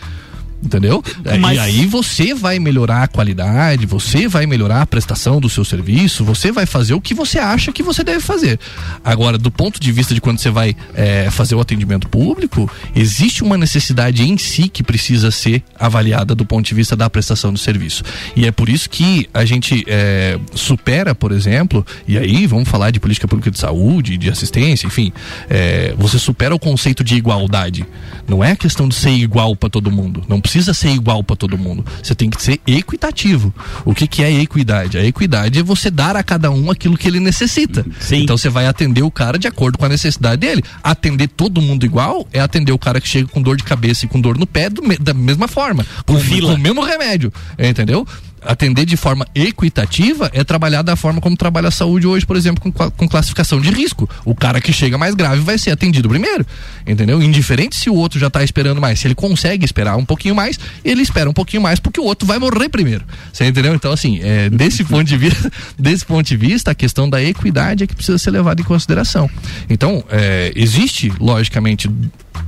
entendeu? 0.62 1.02
Mas... 1.40 1.56
E 1.56 1.60
aí 1.60 1.86
você 1.86 2.34
vai 2.34 2.58
melhorar 2.58 3.02
a 3.02 3.08
qualidade, 3.08 3.86
você 3.86 4.28
vai 4.28 4.46
melhorar 4.46 4.82
a 4.82 4.86
prestação 4.86 5.40
do 5.40 5.48
seu 5.48 5.64
serviço, 5.64 6.24
você 6.24 6.50
vai 6.50 6.66
fazer 6.66 6.94
o 6.94 7.00
que 7.00 7.14
você 7.14 7.38
acha 7.38 7.72
que 7.72 7.82
você 7.82 8.02
deve 8.02 8.20
fazer. 8.20 8.58
Agora, 9.04 9.38
do 9.38 9.50
ponto 9.50 9.80
de 9.80 9.92
vista 9.92 10.14
de 10.14 10.20
quando 10.20 10.38
você 10.38 10.50
vai 10.50 10.74
é, 10.94 11.30
fazer 11.30 11.54
o 11.54 11.60
atendimento 11.60 12.08
público, 12.08 12.70
existe 12.94 13.42
uma 13.42 13.56
necessidade 13.56 14.22
em 14.22 14.36
si 14.38 14.68
que 14.68 14.82
precisa 14.82 15.30
ser 15.30 15.62
avaliada 15.78 16.34
do 16.34 16.44
ponto 16.44 16.66
de 16.66 16.74
vista 16.74 16.96
da 16.96 17.08
prestação 17.10 17.52
do 17.52 17.58
serviço. 17.58 18.02
E 18.34 18.46
é 18.46 18.52
por 18.52 18.68
isso 18.68 18.88
que 18.88 19.28
a 19.32 19.44
gente 19.44 19.84
é, 19.86 20.38
supera, 20.54 21.14
por 21.14 21.32
exemplo, 21.32 21.84
e 22.06 22.18
aí 22.18 22.46
vamos 22.46 22.68
falar 22.68 22.90
de 22.90 23.00
política 23.00 23.28
pública 23.28 23.50
de 23.50 23.58
saúde, 23.58 24.16
de 24.16 24.30
assistência, 24.30 24.86
enfim, 24.86 25.12
é, 25.48 25.94
você 25.96 26.18
supera 26.18 26.54
o 26.54 26.58
conceito 26.58 27.04
de 27.04 27.14
igualdade. 27.14 27.84
Não 28.26 28.42
é 28.42 28.56
questão 28.56 28.88
de 28.88 28.94
ser 28.94 29.10
igual 29.10 29.54
para 29.54 29.68
todo 29.68 29.90
mundo. 29.90 30.24
Não 30.28 30.40
precisa 30.44 30.74
ser 30.74 30.90
igual 30.90 31.24
para 31.24 31.36
todo 31.36 31.56
mundo. 31.56 31.82
Você 32.02 32.14
tem 32.14 32.28
que 32.28 32.40
ser 32.40 32.60
equitativo. 32.66 33.52
O 33.82 33.94
que, 33.94 34.06
que 34.06 34.22
é 34.22 34.30
equidade? 34.42 34.98
A 34.98 35.04
equidade 35.04 35.58
é 35.58 35.62
você 35.62 35.90
dar 35.90 36.16
a 36.16 36.22
cada 36.22 36.50
um 36.50 36.70
aquilo 36.70 36.98
que 36.98 37.08
ele 37.08 37.18
necessita. 37.18 37.84
Sim. 37.98 38.22
Então 38.22 38.36
você 38.36 38.50
vai 38.50 38.66
atender 38.66 39.00
o 39.02 39.10
cara 39.10 39.38
de 39.38 39.48
acordo 39.48 39.78
com 39.78 39.86
a 39.86 39.88
necessidade 39.88 40.36
dele. 40.36 40.62
Atender 40.82 41.28
todo 41.28 41.62
mundo 41.62 41.86
igual 41.86 42.28
é 42.30 42.40
atender 42.40 42.72
o 42.72 42.78
cara 42.78 43.00
que 43.00 43.08
chega 43.08 43.26
com 43.26 43.40
dor 43.40 43.56
de 43.56 43.64
cabeça 43.64 44.04
e 44.04 44.08
com 44.08 44.20
dor 44.20 44.36
no 44.36 44.46
pé 44.46 44.68
do, 44.68 44.82
da 45.00 45.14
mesma 45.14 45.48
forma. 45.48 45.84
Com, 46.04 46.12
com, 46.12 46.40
com 46.40 46.54
o 46.54 46.58
mesmo 46.58 46.84
remédio. 46.84 47.32
Entendeu? 47.58 48.06
Atender 48.44 48.84
de 48.84 48.96
forma 48.96 49.26
equitativa 49.34 50.30
é 50.32 50.44
trabalhar 50.44 50.82
da 50.82 50.96
forma 50.96 51.20
como 51.20 51.36
trabalha 51.36 51.68
a 51.68 51.70
saúde 51.70 52.06
hoje, 52.06 52.26
por 52.26 52.36
exemplo, 52.36 52.62
com, 52.62 52.90
com 52.90 53.08
classificação 53.08 53.60
de 53.60 53.70
risco. 53.70 54.08
O 54.24 54.34
cara 54.34 54.60
que 54.60 54.72
chega 54.72 54.98
mais 54.98 55.14
grave 55.14 55.40
vai 55.40 55.58
ser 55.58 55.70
atendido 55.70 56.08
primeiro, 56.08 56.46
entendeu? 56.86 57.22
Indiferente 57.22 57.76
se 57.76 57.90
o 57.90 57.94
outro 57.94 58.18
já 58.18 58.28
está 58.28 58.42
esperando 58.42 58.80
mais, 58.80 59.00
se 59.00 59.06
ele 59.06 59.14
consegue 59.14 59.64
esperar 59.64 59.96
um 59.96 60.04
pouquinho 60.04 60.34
mais, 60.34 60.58
ele 60.84 61.02
espera 61.02 61.28
um 61.28 61.32
pouquinho 61.32 61.62
mais 61.62 61.80
porque 61.80 62.00
o 62.00 62.04
outro 62.04 62.26
vai 62.26 62.38
morrer 62.38 62.68
primeiro. 62.68 63.04
Você 63.32 63.44
entendeu? 63.46 63.74
Então, 63.74 63.92
assim, 63.92 64.20
é, 64.22 64.50
desse 64.50 64.84
ponto 64.84 65.04
de 65.04 65.16
vista, 65.16 65.50
desse 65.78 66.04
ponto 66.04 66.26
de 66.26 66.36
vista, 66.36 66.70
a 66.70 66.74
questão 66.74 67.08
da 67.08 67.22
equidade 67.22 67.84
é 67.84 67.86
que 67.86 67.94
precisa 67.94 68.18
ser 68.18 68.30
levada 68.30 68.60
em 68.60 68.64
consideração. 68.64 69.28
Então, 69.68 70.04
é, 70.10 70.52
existe, 70.54 71.12
logicamente, 71.18 71.90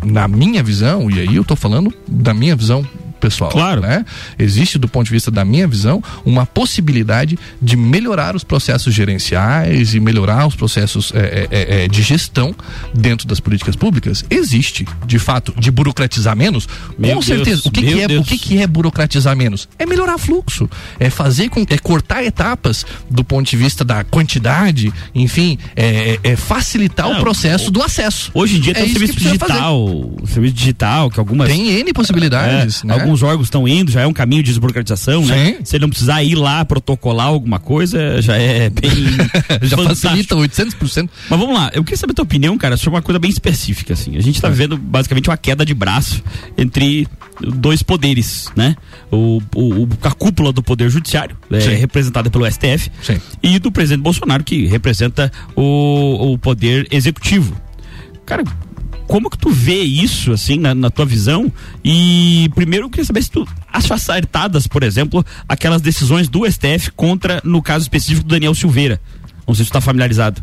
na 0.05 0.29
minha 0.29 0.63
visão, 0.63 1.11
e 1.11 1.21
aí 1.21 1.37
eu 1.37 1.43
estou 1.43 1.57
falando 1.57 1.93
da 2.07 2.35
minha 2.35 2.55
visão 2.55 2.87
pessoal. 3.31 3.51
Claro. 3.51 3.81
Né? 3.81 4.05
Existe, 4.39 4.79
do 4.79 4.89
ponto 4.89 5.07
de 5.07 5.13
vista 5.13 5.31
da 5.31 5.45
minha 5.45 5.67
visão, 5.67 6.03
uma 6.25 6.47
possibilidade 6.47 7.39
de 7.61 7.77
melhorar 7.77 8.35
os 8.37 8.45
processos 8.45 8.95
gerenciais 8.95 9.95
e 9.95 10.01
melhorar 10.01 10.47
os 10.47 10.55
processos 10.55 11.13
é, 11.15 11.49
é, 11.51 11.85
é, 11.85 11.89
de 11.89 12.03
gestão 12.03 12.55
dentro 12.95 13.27
das 13.27 13.41
políticas 13.41 13.77
públicas. 13.77 14.25
Existe, 14.31 14.87
de 15.07 15.19
fato, 15.19 15.55
de 15.59 15.71
burocratizar 15.71 16.37
menos. 16.37 16.69
Meu 16.99 17.17
com 17.17 17.21
Deus, 17.21 17.25
certeza. 17.27 17.63
O 17.65 17.71
que, 17.71 17.83
que 17.83 18.01
é, 18.01 18.09
Deus. 18.09 18.27
o 18.27 18.29
que, 18.29 18.39
que 18.39 18.59
é 18.63 18.67
burocratizar 18.67 19.37
menos? 19.37 19.69
É 19.79 19.87
melhorar 19.87 20.19
fluxo. 20.19 20.69
É 20.99 21.11
fazer 21.11 21.49
com. 21.49 21.65
É 21.69 21.79
cortar 21.79 22.23
etapas 22.25 22.87
do 23.11 23.25
ponto 23.25 23.49
de 23.51 23.57
vista 23.57 23.85
da 23.85 24.05
quantidade, 24.05 24.93
enfim, 25.15 25.59
é, 25.75 26.19
é 26.23 26.37
facilitar 26.37 27.09
Não, 27.09 27.19
o 27.19 27.21
processo 27.21 27.71
do 27.71 27.83
acesso. 27.83 28.31
Hoje 28.35 28.57
em 28.57 28.61
dia 28.61 28.73
É 28.73 28.75
tem 28.75 28.85
o 28.85 28.89
serviço 28.91 29.15
fazer. 29.15 29.25
digital, 29.27 29.85
o 29.85 30.27
serviço 30.27 30.55
digital, 30.55 31.11
que 31.11 31.19
algumas. 31.19 31.49
Tem 31.49 31.69
N 31.81 31.93
possibilidades, 31.93 32.83
É, 32.85 32.87
né? 32.87 32.95
Alguns 32.95 33.16
órgãos 33.23 33.47
estão 33.47 33.67
indo, 33.67 33.91
já 33.91 34.01
é 34.03 34.07
um 34.07 34.13
caminho 34.13 34.43
de 34.43 34.51
desburocratização, 34.51 35.25
né? 35.25 35.55
Sim. 35.59 35.65
Se 35.65 35.77
ele 35.77 35.83
não 35.83 35.89
precisar 35.91 36.23
ir 36.23 36.35
lá 36.35 36.65
protocolar 36.65 37.27
alguma 37.27 37.59
coisa, 37.59 38.21
já 38.23 38.37
é 38.37 38.71
bem. 38.71 38.91
Já 39.63 39.77
facilita 39.77 40.35
800%. 40.35 41.09
Mas 41.31 41.41
vamos 41.41 41.55
lá, 41.55 41.71
eu 41.75 41.83
queria 41.85 41.97
saber 41.97 42.13
a 42.13 42.15
tua 42.15 42.23
opinião, 42.25 42.57
cara, 42.59 42.77
sobre 42.77 42.97
uma 42.97 43.03
coisa 43.03 43.19
bem 43.19 43.31
específica, 43.31 43.93
assim. 43.95 44.17
A 44.17 44.21
gente 44.21 44.41
tá 44.41 44.49
vivendo 44.49 44.77
basicamente 44.77 45.29
uma 45.31 45.37
queda 45.37 45.65
de 45.65 45.75
braço 45.75 46.23
entre 46.57 47.07
dois 47.41 47.83
poderes, 47.83 48.51
né? 48.57 48.75
O, 49.11 49.41
o- 49.55 49.89
a 50.03 50.11
cúpula 50.11 50.53
do 50.53 50.63
Poder 50.63 50.89
Judiciário, 50.91 51.37
é, 51.51 51.59
representada 51.75 52.31
pelo 52.31 52.47
STF, 52.51 52.91
Sim. 53.03 53.21
e 53.43 53.59
do 53.59 53.71
presidente 53.71 54.03
Bolsonaro, 54.03 54.43
que 54.45 54.67
representa 54.67 55.31
o, 55.55 56.33
o 56.33 56.39
Poder 56.39 56.87
Executivo. 56.91 57.57
Cara, 58.25 58.43
como 59.07 59.31
que 59.31 59.39
tu 59.39 59.51
vê 59.51 59.83
isso, 59.83 60.33
assim, 60.33 60.59
na, 60.59 60.75
na 60.75 60.91
tua 60.91 61.07
visão? 61.07 61.51
E 61.85 62.51
primeiro 62.55 62.87
eu 62.87 62.91
queria 62.91 63.05
saber 63.05 63.23
se 63.23 63.31
tu 63.31 63.47
acha 63.73 63.95
acertadas, 63.95 64.67
por 64.67 64.83
exemplo, 64.83 65.25
aquelas 65.49 65.81
decisões 65.81 66.29
do 66.29 66.51
STF 66.51 66.91
contra, 66.95 67.41
no 67.45 67.63
caso 67.63 67.85
específico, 67.85 68.27
do 68.27 68.31
Daniel 68.31 68.55
Silveira. 68.55 69.01
Não 69.47 69.55
sei 69.55 69.65
se 69.65 69.71
tu 69.71 69.75
tá 69.75 69.81
familiarizado. 69.81 70.43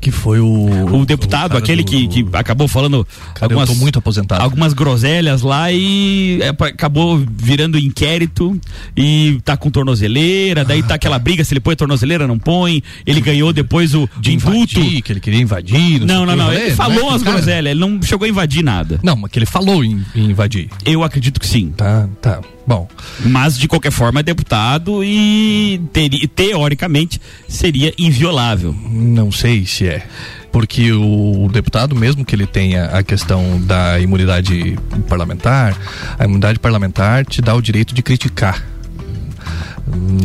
Que 0.00 0.10
foi 0.10 0.38
o. 0.40 0.96
O 0.96 1.06
deputado, 1.06 1.52
cara 1.52 1.58
aquele 1.58 1.82
do- 1.82 1.90
que, 1.90 2.06
que 2.08 2.26
acabou 2.32 2.68
falando 2.68 3.06
Cara, 3.34 3.46
algumas, 3.46 3.68
eu 3.68 3.74
tô 3.74 3.80
muito 3.80 3.98
aposentado. 3.98 4.42
algumas 4.42 4.72
groselhas 4.72 5.42
lá 5.42 5.72
e 5.72 6.38
é, 6.42 6.48
acabou 6.48 7.18
virando 7.28 7.78
inquérito 7.78 8.58
e 8.96 9.40
tá 9.44 9.56
com 9.56 9.70
tornozeleira, 9.70 10.64
daí 10.64 10.82
tá 10.82 10.94
aquela 10.94 11.18
briga 11.18 11.42
se 11.44 11.52
ele 11.54 11.60
põe 11.60 11.72
a 11.72 11.76
tornozeleira, 11.76 12.26
não 12.26 12.38
põe. 12.38 12.82
Ele 13.06 13.20
ganhou 13.20 13.52
depois 13.52 13.94
o 13.94 14.08
de 14.20 14.34
indulto. 14.34 14.78
invadir, 14.78 15.02
que 15.02 15.12
ele 15.12 15.20
queria 15.20 15.40
invadir. 15.40 16.00
Não, 16.00 16.24
não, 16.26 16.34
o 16.34 16.36
não. 16.36 16.52
eu 16.52 16.60
Ele 16.66 16.74
falou 16.74 16.94
não 16.94 17.06
é? 17.06 17.10
umas 17.10 17.22
Cara, 17.22 17.36
groselhas, 17.36 17.70
ele 17.72 17.80
não 17.80 18.02
chegou 18.02 18.26
a 18.26 18.28
invadir 18.28 18.62
nada. 18.62 19.00
Não, 19.02 19.16
mas 19.16 19.30
que 19.30 19.38
ele 19.38 19.46
falou 19.46 19.82
em, 19.84 20.04
em 20.14 20.30
invadir. 20.30 20.68
Eu 20.84 21.02
acredito 21.02 21.40
que 21.40 21.46
sim. 21.46 21.72
Tá, 21.76 22.08
tá. 22.20 22.40
Bom, 22.66 22.88
Mas, 23.24 23.56
de 23.56 23.68
qualquer 23.68 23.92
forma, 23.92 24.20
é 24.20 24.22
deputado 24.22 25.04
e 25.04 25.80
teria- 25.92 26.26
teoricamente 26.28 27.20
seria 27.48 27.92
inviolável. 27.96 28.74
não 28.90 29.30
sei 29.30 29.64
se 29.64 29.86
é. 29.86 30.04
Porque 30.50 30.90
o 30.92 31.48
deputado, 31.52 31.94
mesmo 31.94 32.24
que 32.24 32.34
ele 32.34 32.46
tenha 32.46 32.86
a 32.86 33.02
questão 33.02 33.60
da 33.62 34.00
imunidade 34.00 34.76
parlamentar, 35.08 35.76
a 36.18 36.24
imunidade 36.24 36.58
parlamentar 36.58 37.24
te 37.26 37.40
dá 37.42 37.54
o 37.54 37.60
direito 37.60 37.94
de 37.94 38.02
criticar. 38.02 38.64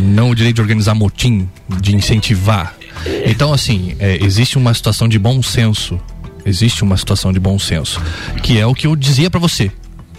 Não 0.01 0.29
o 0.29 0.35
direito 0.35 0.55
de 0.55 0.61
organizar 0.61 0.95
motim, 0.95 1.47
de 1.81 1.95
incentivar. 1.95 2.75
Então, 3.25 3.53
assim, 3.53 3.95
é, 3.99 4.23
existe 4.23 4.57
uma 4.57 4.73
situação 4.73 5.07
de 5.07 5.19
bom 5.19 5.41
senso. 5.43 5.99
Existe 6.45 6.83
uma 6.83 6.97
situação 6.97 7.31
de 7.31 7.39
bom 7.39 7.59
senso. 7.59 8.01
Que 8.41 8.57
é 8.57 8.65
o 8.65 8.73
que 8.73 8.87
eu 8.87 8.95
dizia 8.95 9.29
pra 9.29 9.39
você. 9.39 9.71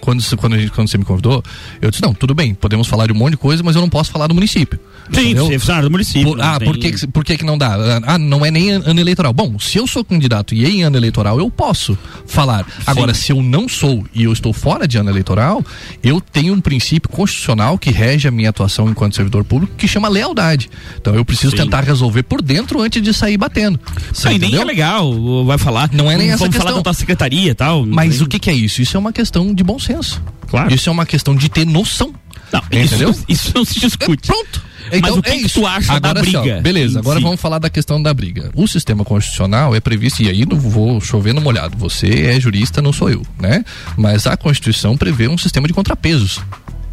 Quando, 0.02 0.20
quando, 0.36 0.70
quando 0.72 0.88
você 0.88 0.98
me 0.98 1.04
convidou, 1.04 1.44
eu 1.80 1.88
disse, 1.88 2.02
não, 2.02 2.12
tudo 2.12 2.34
bem, 2.34 2.54
podemos 2.54 2.88
falar 2.88 3.06
de 3.06 3.12
um 3.12 3.14
monte 3.14 3.30
de 3.30 3.36
coisa, 3.36 3.62
mas 3.62 3.76
eu 3.76 3.80
não 3.80 3.88
posso 3.88 4.10
falar 4.10 4.26
do 4.26 4.34
município. 4.34 4.78
Sim, 5.12 5.32
é 5.54 5.58
funcionário 5.58 5.88
do 5.88 5.92
município. 5.92 6.22
Por- 6.28 6.36
não 6.38 6.44
ah, 6.44 6.58
tem- 6.58 6.68
por, 6.68 6.78
que, 6.78 7.06
por 7.08 7.24
que, 7.24 7.36
que 7.38 7.44
não 7.44 7.56
dá? 7.58 7.76
Ah, 8.06 8.18
não 8.18 8.44
é 8.44 8.50
nem 8.50 8.70
an- 8.70 8.82
ano 8.86 9.00
eleitoral. 9.00 9.32
Bom, 9.32 9.58
se 9.58 9.78
eu 9.78 9.86
sou 9.86 10.04
candidato 10.04 10.54
e 10.54 10.64
é 10.64 10.68
em 10.68 10.82
ano 10.82 10.96
eleitoral, 10.96 11.38
eu 11.38 11.50
posso 11.50 11.96
falar. 12.26 12.66
Agora, 12.86 13.12
se 13.14 13.32
eu 13.32 13.42
não 13.42 13.68
sou 13.68 14.04
e 14.14 14.24
eu 14.24 14.32
estou 14.32 14.52
fora 14.52 14.86
de 14.88 14.96
ano 14.98 15.10
eleitoral, 15.10 15.64
eu 16.02 16.20
tenho 16.20 16.54
um 16.54 16.60
princípio 16.60 17.08
constitucional 17.10 17.78
que 17.78 17.90
rege 17.90 18.26
a 18.28 18.30
minha 18.30 18.50
atuação 18.50 18.88
enquanto 18.88 19.14
servidor 19.16 19.44
público 19.44 19.74
que 19.76 19.86
chama 19.86 20.08
lealdade. 20.08 20.70
Então 21.00 21.14
eu 21.14 21.24
preciso 21.24 21.50
Sim. 21.52 21.58
tentar 21.64 21.82
resolver 21.84 22.22
por 22.22 22.40
dentro 22.42 22.80
antes 22.80 23.02
de 23.02 23.12
sair 23.12 23.36
batendo. 23.36 23.78
Você 24.12 24.30
Não, 24.30 24.38
nem 24.38 24.54
é 24.56 24.64
legal, 24.64 25.44
vai 25.44 25.58
falar. 25.58 25.90
Não 25.92 26.10
é 26.10 26.16
nem 26.16 26.28
essa 26.30 26.38
Vamos 26.38 26.56
falar 26.56 26.66
questão. 26.70 26.78
da 26.78 26.82
tua 26.84 26.94
secretaria 26.94 27.50
e 27.50 27.54
tal. 27.54 27.84
Mas 27.86 28.16
tem- 28.16 28.24
o 28.24 28.28
que, 28.28 28.38
que 28.38 28.50
é 28.50 28.54
isso? 28.54 28.80
Isso 28.82 28.96
é 28.96 29.00
uma 29.00 29.12
questão 29.12 29.54
de 29.54 29.62
bom 29.62 29.78
senso. 29.78 30.22
Claro. 30.48 30.72
Isso 30.74 30.88
é 30.88 30.92
uma 30.92 31.06
questão 31.06 31.34
de 31.34 31.48
ter 31.48 31.66
noção. 31.66 32.14
Não, 32.52 32.60
Entendeu? 32.70 33.10
Isso, 33.10 33.24
isso 33.28 33.52
não 33.54 33.64
se 33.64 33.80
discute. 33.80 34.30
É, 34.30 34.34
pronto. 34.34 34.62
Mas 35.00 35.10
Então, 35.10 35.18
o 35.18 35.22
que 35.22 35.30
é 35.30 35.36
que 35.38 35.48
tu 35.48 35.66
acha 35.66 35.98
da 36.00 36.10
agora, 36.10 36.20
assim, 36.26 36.36
ó, 36.36 36.42
briga 36.42 36.60
beleza, 36.60 36.98
agora 36.98 37.18
si? 37.18 37.24
vamos 37.24 37.40
falar 37.40 37.58
da 37.58 37.70
questão 37.70 38.02
da 38.02 38.12
briga. 38.12 38.50
O 38.54 38.66
sistema 38.68 39.04
constitucional 39.04 39.74
é 39.74 39.80
previsto, 39.80 40.22
e 40.22 40.28
aí 40.28 40.44
não 40.46 40.58
vou 40.58 41.00
chover 41.00 41.32
no 41.32 41.40
molhado. 41.40 41.76
Você 41.78 42.26
é 42.26 42.40
jurista, 42.40 42.82
não 42.82 42.92
sou 42.92 43.08
eu, 43.10 43.22
né? 43.40 43.64
Mas 43.96 44.26
a 44.26 44.36
Constituição 44.36 44.96
prevê 44.96 45.28
um 45.28 45.38
sistema 45.38 45.66
de 45.66 45.72
contrapesos. 45.74 46.40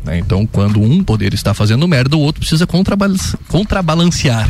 né? 0.04 0.18
Então, 0.18 0.46
quando 0.46 0.82
um 0.82 1.04
poder 1.04 1.34
está 1.34 1.54
fazendo 1.54 1.86
merda, 1.88 2.16
o 2.16 2.20
outro 2.22 2.40
precisa 2.40 2.66
contrabalance- 2.66 3.36
contrabalancear. 3.50 4.50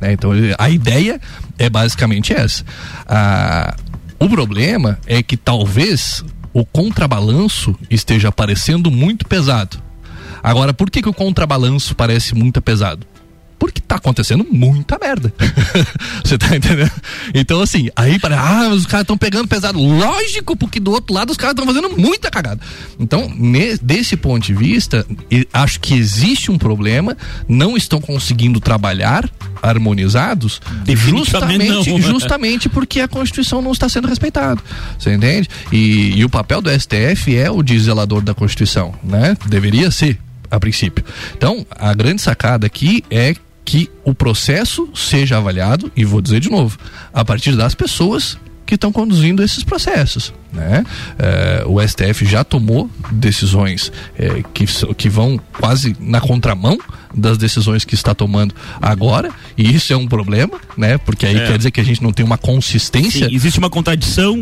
né? 0.00 0.12
Então, 0.12 0.30
a 0.58 0.70
ideia 0.70 1.20
é 1.58 1.68
basicamente 1.68 2.32
essa. 2.32 2.64
Ah, 3.06 3.74
o 4.18 4.28
problema 4.28 4.98
é 5.06 5.22
que 5.22 5.36
talvez 5.36 6.24
o 6.52 6.64
contrabalanço 6.64 7.74
esteja 7.90 8.32
parecendo 8.32 8.90
muito 8.90 9.26
pesado. 9.26 9.78
Agora, 10.46 10.72
por 10.72 10.88
que, 10.88 11.02
que 11.02 11.08
o 11.08 11.12
contrabalanço 11.12 11.92
parece 11.96 12.32
muito 12.32 12.62
pesado? 12.62 13.04
Porque 13.58 13.80
tá 13.80 13.96
acontecendo 13.96 14.46
muita 14.48 14.96
merda. 14.96 15.34
Você 16.22 16.38
tá 16.38 16.54
entendendo? 16.54 16.92
Então, 17.34 17.60
assim, 17.60 17.88
aí 17.96 18.16
para 18.16 18.38
ah, 18.38 18.68
os 18.68 18.86
caras 18.86 19.02
estão 19.02 19.18
pegando 19.18 19.48
pesado. 19.48 19.80
Lógico, 19.80 20.54
porque 20.54 20.78
do 20.78 20.92
outro 20.92 21.12
lado 21.12 21.30
os 21.30 21.36
caras 21.36 21.54
estão 21.54 21.66
fazendo 21.66 21.98
muita 21.98 22.30
cagada. 22.30 22.60
Então, 22.96 23.28
desse 23.82 24.16
ponto 24.16 24.46
de 24.46 24.54
vista, 24.54 25.04
acho 25.52 25.80
que 25.80 25.94
existe 25.94 26.48
um 26.52 26.58
problema, 26.58 27.16
não 27.48 27.76
estão 27.76 28.00
conseguindo 28.00 28.60
trabalhar 28.60 29.28
harmonizados, 29.60 30.60
justamente, 30.94 31.90
não. 31.90 32.00
justamente 32.00 32.68
porque 32.68 33.00
a 33.00 33.08
Constituição 33.08 33.60
não 33.60 33.72
está 33.72 33.88
sendo 33.88 34.06
respeitada. 34.06 34.60
Você 34.96 35.12
entende? 35.12 35.48
E, 35.72 36.12
e 36.14 36.24
o 36.24 36.28
papel 36.28 36.62
do 36.62 36.70
STF 36.70 37.34
é 37.34 37.50
o 37.50 37.64
de 37.64 37.76
zelador 37.80 38.22
da 38.22 38.32
Constituição, 38.32 38.94
né? 39.02 39.36
Deveria 39.46 39.90
ser, 39.90 40.20
a 40.50 40.58
princípio. 40.60 41.04
Então, 41.36 41.66
a 41.70 41.92
grande 41.94 42.22
sacada 42.22 42.66
aqui 42.66 43.04
é 43.10 43.34
que 43.64 43.90
o 44.04 44.14
processo 44.14 44.88
seja 44.94 45.36
avaliado, 45.38 45.90
e 45.96 46.04
vou 46.04 46.20
dizer 46.20 46.38
de 46.40 46.48
novo, 46.50 46.78
a 47.12 47.24
partir 47.24 47.56
das 47.56 47.74
pessoas 47.74 48.38
que 48.64 48.74
estão 48.74 48.90
conduzindo 48.92 49.42
esses 49.44 49.62
processos. 49.62 50.32
Né? 50.52 50.84
Eh, 51.18 51.64
o 51.66 51.80
STF 51.80 52.24
já 52.26 52.42
tomou 52.42 52.90
decisões 53.12 53.92
eh, 54.18 54.42
que, 54.52 54.64
que 54.96 55.08
vão 55.08 55.38
quase 55.58 55.96
na 56.00 56.20
contramão 56.20 56.76
das 57.14 57.38
decisões 57.38 57.84
que 57.84 57.94
está 57.94 58.12
tomando 58.14 58.54
agora, 58.82 59.30
e 59.56 59.72
isso 59.74 59.92
é 59.92 59.96
um 59.96 60.06
problema, 60.08 60.58
né? 60.76 60.98
Porque 60.98 61.26
aí 61.26 61.36
É. 61.36 61.46
quer 61.46 61.56
dizer 61.58 61.70
que 61.70 61.80
a 61.80 61.84
gente 61.84 62.02
não 62.02 62.12
tem 62.12 62.24
uma 62.26 62.38
consistência 62.38 63.28
Sim, 63.28 63.34
existe 63.34 63.58
uma 63.58 63.70
contradição. 63.70 64.36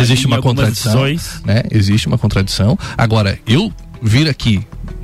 existe 0.00 0.26
uma 0.26 0.40
contradição, 0.42 1.04
decisões. 1.04 1.42
né? 1.44 1.62
Existe 1.70 2.06
uma 2.08 2.18
contradição. 2.18 2.76
Agora, 2.96 3.38
eu 3.46 3.72
vir 4.02 4.28
aqui 4.28 4.60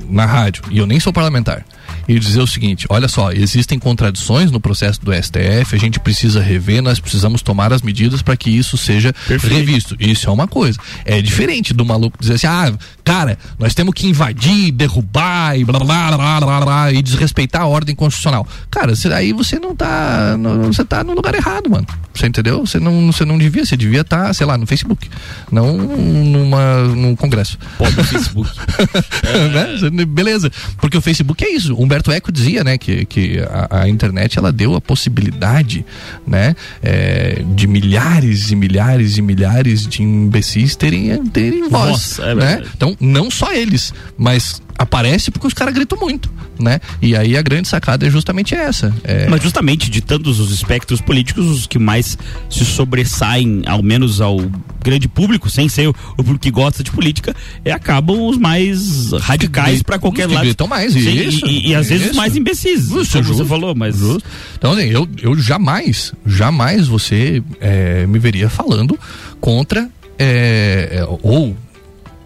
na 0.09 0.25
rádio. 0.25 0.63
E 0.69 0.77
eu 0.77 0.85
nem 0.85 0.99
sou 0.99 1.13
parlamentar 1.13 1.65
e 2.07 2.19
dizer 2.19 2.41
o 2.41 2.47
seguinte: 2.47 2.85
olha 2.89 3.07
só, 3.07 3.31
existem 3.31 3.77
contradições 3.79 4.51
no 4.51 4.59
processo 4.59 4.99
do 5.03 5.11
STF, 5.13 5.75
a 5.75 5.79
gente 5.79 5.99
precisa 5.99 6.41
rever, 6.41 6.81
nós 6.81 6.99
precisamos 6.99 7.41
tomar 7.41 7.71
as 7.73 7.81
medidas 7.81 8.21
para 8.21 8.35
que 8.37 8.49
isso 8.49 8.77
seja 8.77 9.13
Perfeito. 9.27 9.55
revisto. 9.55 9.95
Isso 9.99 10.29
é 10.29 10.31
uma 10.33 10.47
coisa. 10.47 10.79
É 11.03 11.21
diferente 11.21 11.73
do 11.73 11.85
maluco 11.85 12.17
dizer 12.19 12.33
assim: 12.35 12.47
ah, 12.47 12.73
cara, 13.03 13.37
nós 13.57 13.73
temos 13.73 13.93
que 13.93 14.07
invadir, 14.07 14.71
derrubar 14.71 15.57
e 15.57 15.63
blá 15.63 15.79
blá 15.79 16.11
blá 16.15 16.39
blá, 16.39 16.61
blá 16.61 16.91
e 16.91 17.01
desrespeitar 17.01 17.61
a 17.63 17.67
ordem 17.67 17.95
constitucional. 17.95 18.47
Cara, 18.69 18.93
aí 19.15 19.33
você 19.33 19.59
não 19.59 19.75
tá. 19.75 20.35
Você 20.67 20.83
tá 20.83 21.03
no 21.03 21.13
lugar 21.13 21.33
errado, 21.33 21.69
mano. 21.69 21.87
Você 22.13 22.27
entendeu? 22.27 22.65
Você 22.65 22.79
não, 22.79 23.11
você 23.11 23.25
não 23.25 23.37
devia, 23.37 23.65
você 23.65 23.75
devia 23.75 24.01
estar, 24.01 24.33
sei 24.33 24.45
lá, 24.45 24.57
no 24.57 24.65
Facebook, 24.65 25.09
não 25.51 25.75
numa, 25.77 26.83
num 26.85 27.15
congresso. 27.15 27.57
No 27.79 28.03
Facebook. 28.03 28.49
né? 29.53 29.77
Você- 29.77 30.05
Beleza. 30.05 30.51
Porque 30.77 30.97
o 30.97 31.01
Facebook 31.01 31.43
é 31.43 31.49
isso. 31.53 31.73
Humberto 31.75 31.94
Humberto 31.95 32.11
Eco 32.11 32.31
dizia, 32.31 32.63
né, 32.63 32.77
que, 32.77 33.05
que 33.05 33.39
a, 33.39 33.81
a 33.81 33.89
internet 33.89 34.37
ela 34.37 34.51
deu 34.51 34.75
a 34.75 34.81
possibilidade, 34.81 35.85
né, 36.27 36.55
é, 36.83 37.41
de 37.53 37.67
milhares 37.67 38.51
e 38.51 38.55
milhares 38.55 39.17
e 39.17 39.21
milhares 39.21 39.87
de 39.87 40.03
imbecis 40.03 40.75
terem, 40.75 41.25
terem 41.27 41.69
voz, 41.69 41.89
Nossa, 41.89 42.23
é 42.23 42.35
né? 42.35 42.63
Então, 42.75 42.95
não 42.99 43.31
só 43.31 43.53
eles, 43.53 43.93
mas 44.17 44.61
aparece 44.77 45.31
porque 45.31 45.47
os 45.47 45.53
caras 45.53 45.73
gritam 45.73 45.97
muito, 45.99 46.29
né? 46.59 46.79
E 47.01 47.15
aí 47.15 47.37
a 47.37 47.41
grande 47.41 47.67
sacada 47.67 48.05
é 48.05 48.09
justamente 48.09 48.53
essa. 48.53 48.93
É, 49.03 49.27
Mas 49.29 49.41
justamente 49.41 49.89
de 49.89 50.01
todos 50.01 50.39
os 50.39 50.51
espectros 50.51 50.99
políticos, 51.01 51.45
os 51.45 51.67
que 51.67 51.79
mais 51.79 52.17
se 52.49 52.65
sobressaem, 52.65 53.63
ao 53.65 53.81
menos 53.81 54.19
ao 54.21 54.37
grande 54.83 55.07
público, 55.07 55.49
sem 55.49 55.67
ser 55.69 55.87
o, 55.87 55.95
o 56.13 56.17
público 56.17 56.39
que 56.39 56.51
gosta 56.51 56.83
de 56.83 56.91
política, 56.91 57.35
é, 57.63 57.71
acabam 57.71 58.27
os 58.27 58.37
mais 58.37 59.11
radicais 59.13 59.81
para 59.81 59.97
qualquer 59.97 60.27
os 60.27 60.33
lado. 60.33 60.43
gritam 60.43 60.67
mais, 60.67 60.93
Sim, 60.93 60.99
isso, 60.99 61.45
e, 61.47 61.69
e 61.69 61.75
às 61.75 61.87
vezes 61.87 62.03
os 62.05 62.11
isso. 62.11 62.17
mais 62.17 62.35
imbecis, 62.35 62.81
Justo, 62.89 63.13
como 63.13 63.23
você 63.23 63.33
justo, 63.33 63.45
falou, 63.45 63.73
mas 63.75 63.97
Justo. 63.97 64.23
Então, 64.57 64.73
assim, 64.73 64.87
eu, 64.89 65.07
eu 65.21 65.37
jamais, 65.39 66.13
jamais 66.25 66.87
você 66.87 67.41
é, 67.59 68.05
me 68.05 68.19
veria 68.19 68.49
falando 68.49 68.99
contra 69.39 69.89
é, 70.19 70.89
é, 70.99 71.07
ou 71.23 71.55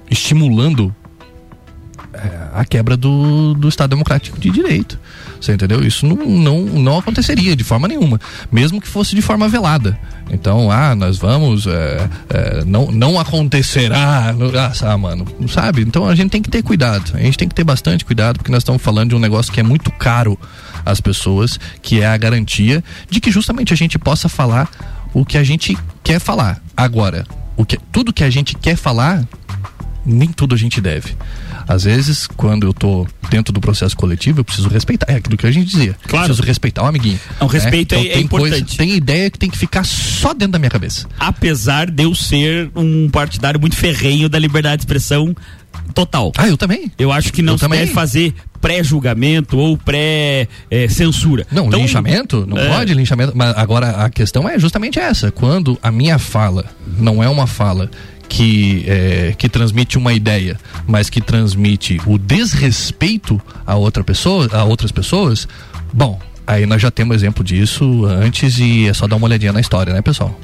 estimulando 0.09 0.93
a 2.53 2.65
quebra 2.65 2.97
do, 2.97 3.53
do 3.53 3.69
Estado 3.69 3.91
Democrático 3.91 4.39
de 4.39 4.49
Direito. 4.49 4.99
Você 5.39 5.53
entendeu? 5.53 5.81
Isso 5.81 6.05
não, 6.05 6.15
não, 6.15 6.59
não 6.61 6.97
aconteceria 6.97 7.55
de 7.55 7.63
forma 7.63 7.87
nenhuma, 7.87 8.19
mesmo 8.51 8.81
que 8.81 8.87
fosse 8.87 9.15
de 9.15 9.21
forma 9.21 9.47
velada. 9.47 9.97
Então, 10.29 10.69
ah, 10.69 10.95
nós 10.95 11.17
vamos, 11.17 11.65
é, 11.65 12.09
é, 12.29 12.63
não, 12.65 12.91
não 12.91 13.19
acontecerá, 13.19 14.33
ah, 14.81 14.97
mano, 14.97 15.25
sabe? 15.47 15.81
Então 15.81 16.05
a 16.07 16.15
gente 16.15 16.29
tem 16.29 16.41
que 16.41 16.49
ter 16.49 16.61
cuidado, 16.61 17.11
a 17.15 17.19
gente 17.19 17.37
tem 17.37 17.47
que 17.47 17.55
ter 17.55 17.63
bastante 17.63 18.05
cuidado, 18.05 18.37
porque 18.37 18.51
nós 18.51 18.61
estamos 18.61 18.81
falando 18.81 19.09
de 19.09 19.15
um 19.15 19.19
negócio 19.19 19.51
que 19.51 19.59
é 19.59 19.63
muito 19.63 19.91
caro 19.91 20.37
às 20.85 20.99
pessoas, 20.99 21.59
que 21.81 22.01
é 22.01 22.07
a 22.07 22.17
garantia 22.17 22.83
de 23.09 23.19
que 23.19 23.31
justamente 23.31 23.73
a 23.73 23.77
gente 23.77 23.97
possa 23.97 24.27
falar 24.29 24.69
o 25.13 25.25
que 25.25 25.37
a 25.37 25.43
gente 25.43 25.77
quer 26.03 26.19
falar. 26.19 26.61
Agora, 26.75 27.25
o 27.57 27.65
que, 27.65 27.77
tudo 27.91 28.13
que 28.13 28.23
a 28.23 28.29
gente 28.29 28.55
quer 28.55 28.75
falar, 28.75 29.25
nem 30.05 30.29
tudo 30.29 30.55
a 30.55 30.57
gente 30.57 30.79
deve. 30.79 31.15
Às 31.69 31.83
vezes, 31.83 32.25
quando 32.25 32.65
eu 32.65 32.73
tô 32.73 33.05
dentro 33.29 33.53
do 33.53 33.61
processo 33.61 33.95
coletivo, 33.95 34.39
eu 34.39 34.43
preciso 34.43 34.67
respeitar. 34.69 35.05
É 35.07 35.17
aquilo 35.17 35.37
que 35.37 35.45
a 35.45 35.51
gente 35.51 35.67
dizia. 35.69 35.95
Claro. 36.07 36.25
Preciso 36.25 36.45
respeitar 36.45 36.81
o 36.81 36.87
amiguinho. 36.87 37.19
Não, 37.39 37.45
respeito 37.47 37.93
é- 37.93 38.07
é 38.07 38.13
tem 38.13 38.23
importante. 38.23 38.75
tem 38.75 38.95
ideia 38.95 39.29
que 39.29 39.37
tem 39.37 39.49
que 39.51 39.57
ficar 39.57 39.85
só 39.85 40.33
dentro 40.33 40.53
da 40.53 40.59
minha 40.59 40.71
cabeça. 40.71 41.07
apesar 41.19 41.91
de 41.91 42.03
eu 42.03 42.15
ser 42.15 42.71
um 42.75 43.07
partidário 43.11 43.59
muito 43.59 43.75
ferrenho 43.75 44.27
da 44.27 44.39
liberdade 44.39 44.77
de 44.77 44.81
expressão 44.81 45.35
total. 45.93 46.31
Ah, 46.37 46.47
eu 46.47 46.57
também. 46.57 46.91
Eu 46.97 47.11
acho 47.11 47.31
que 47.31 47.43
não 47.43 47.53
Eu 47.53 47.57
se 47.59 47.63
também. 47.65 47.79
deve 47.81 47.91
fazer 47.93 48.33
pré-julgamento 48.59 49.55
ou 49.57 49.77
pré-censura. 49.77 51.45
Não, 51.51 51.69
linchamento, 51.69 52.45
não 52.47 52.57
é. 52.57 52.67
pode 52.69 52.93
linchamento. 52.93 53.33
Mas 53.35 53.55
agora 53.55 53.91
a 53.91 54.09
questão 54.09 54.47
é 54.49 54.57
justamente 54.59 54.99
essa. 54.99 55.31
Quando 55.31 55.77
a 55.81 55.91
minha 55.91 56.17
fala 56.19 56.65
não 56.97 57.23
é 57.23 57.29
uma 57.29 57.47
fala 57.47 57.89
que, 58.29 58.85
é, 58.87 59.33
que 59.37 59.49
transmite 59.49 59.97
uma 59.97 60.13
ideia, 60.13 60.57
mas 60.87 61.09
que 61.09 61.19
transmite 61.19 61.99
o 62.05 62.17
desrespeito 62.17 63.41
a 63.65 63.75
outra 63.75 64.03
pessoa, 64.03 64.47
a 64.53 64.63
outras 64.63 64.91
pessoas, 64.91 65.47
bom, 65.91 66.19
aí 66.45 66.65
nós 66.65 66.81
já 66.81 66.91
temos 66.91 67.15
exemplo 67.15 67.43
disso 67.43 68.05
antes 68.05 68.59
e 68.59 68.87
é 68.87 68.93
só 68.93 69.07
dar 69.07 69.15
uma 69.15 69.25
olhadinha 69.25 69.51
na 69.51 69.59
história, 69.59 69.91
né, 69.91 70.01
pessoal? 70.01 70.39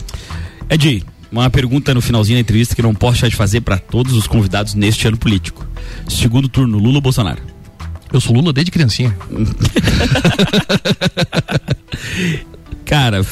Ed, 0.69 1.06
uma 1.32 1.50
pergunta 1.50 1.93
no 1.93 2.02
finalzinho 2.02 2.38
da 2.38 2.41
entrevista 2.41 2.76
que 2.76 2.82
não 2.82 2.95
posso 2.95 3.13
deixar 3.13 3.30
de 3.30 3.36
fazer 3.36 3.62
para 3.62 3.78
todos 3.78 4.13
os 4.13 4.26
convidados 4.26 4.74
neste 4.74 5.08
ano 5.08 5.17
político. 5.17 5.65
Segundo 6.10 6.50
turno, 6.50 6.80
Lula 6.80 6.95
ou 6.95 7.02
Bolsonaro? 7.02 7.41
Eu 8.12 8.19
sou 8.21 8.36
Lula 8.36 8.52
desde 8.54 8.71
criancinha. 8.71 9.15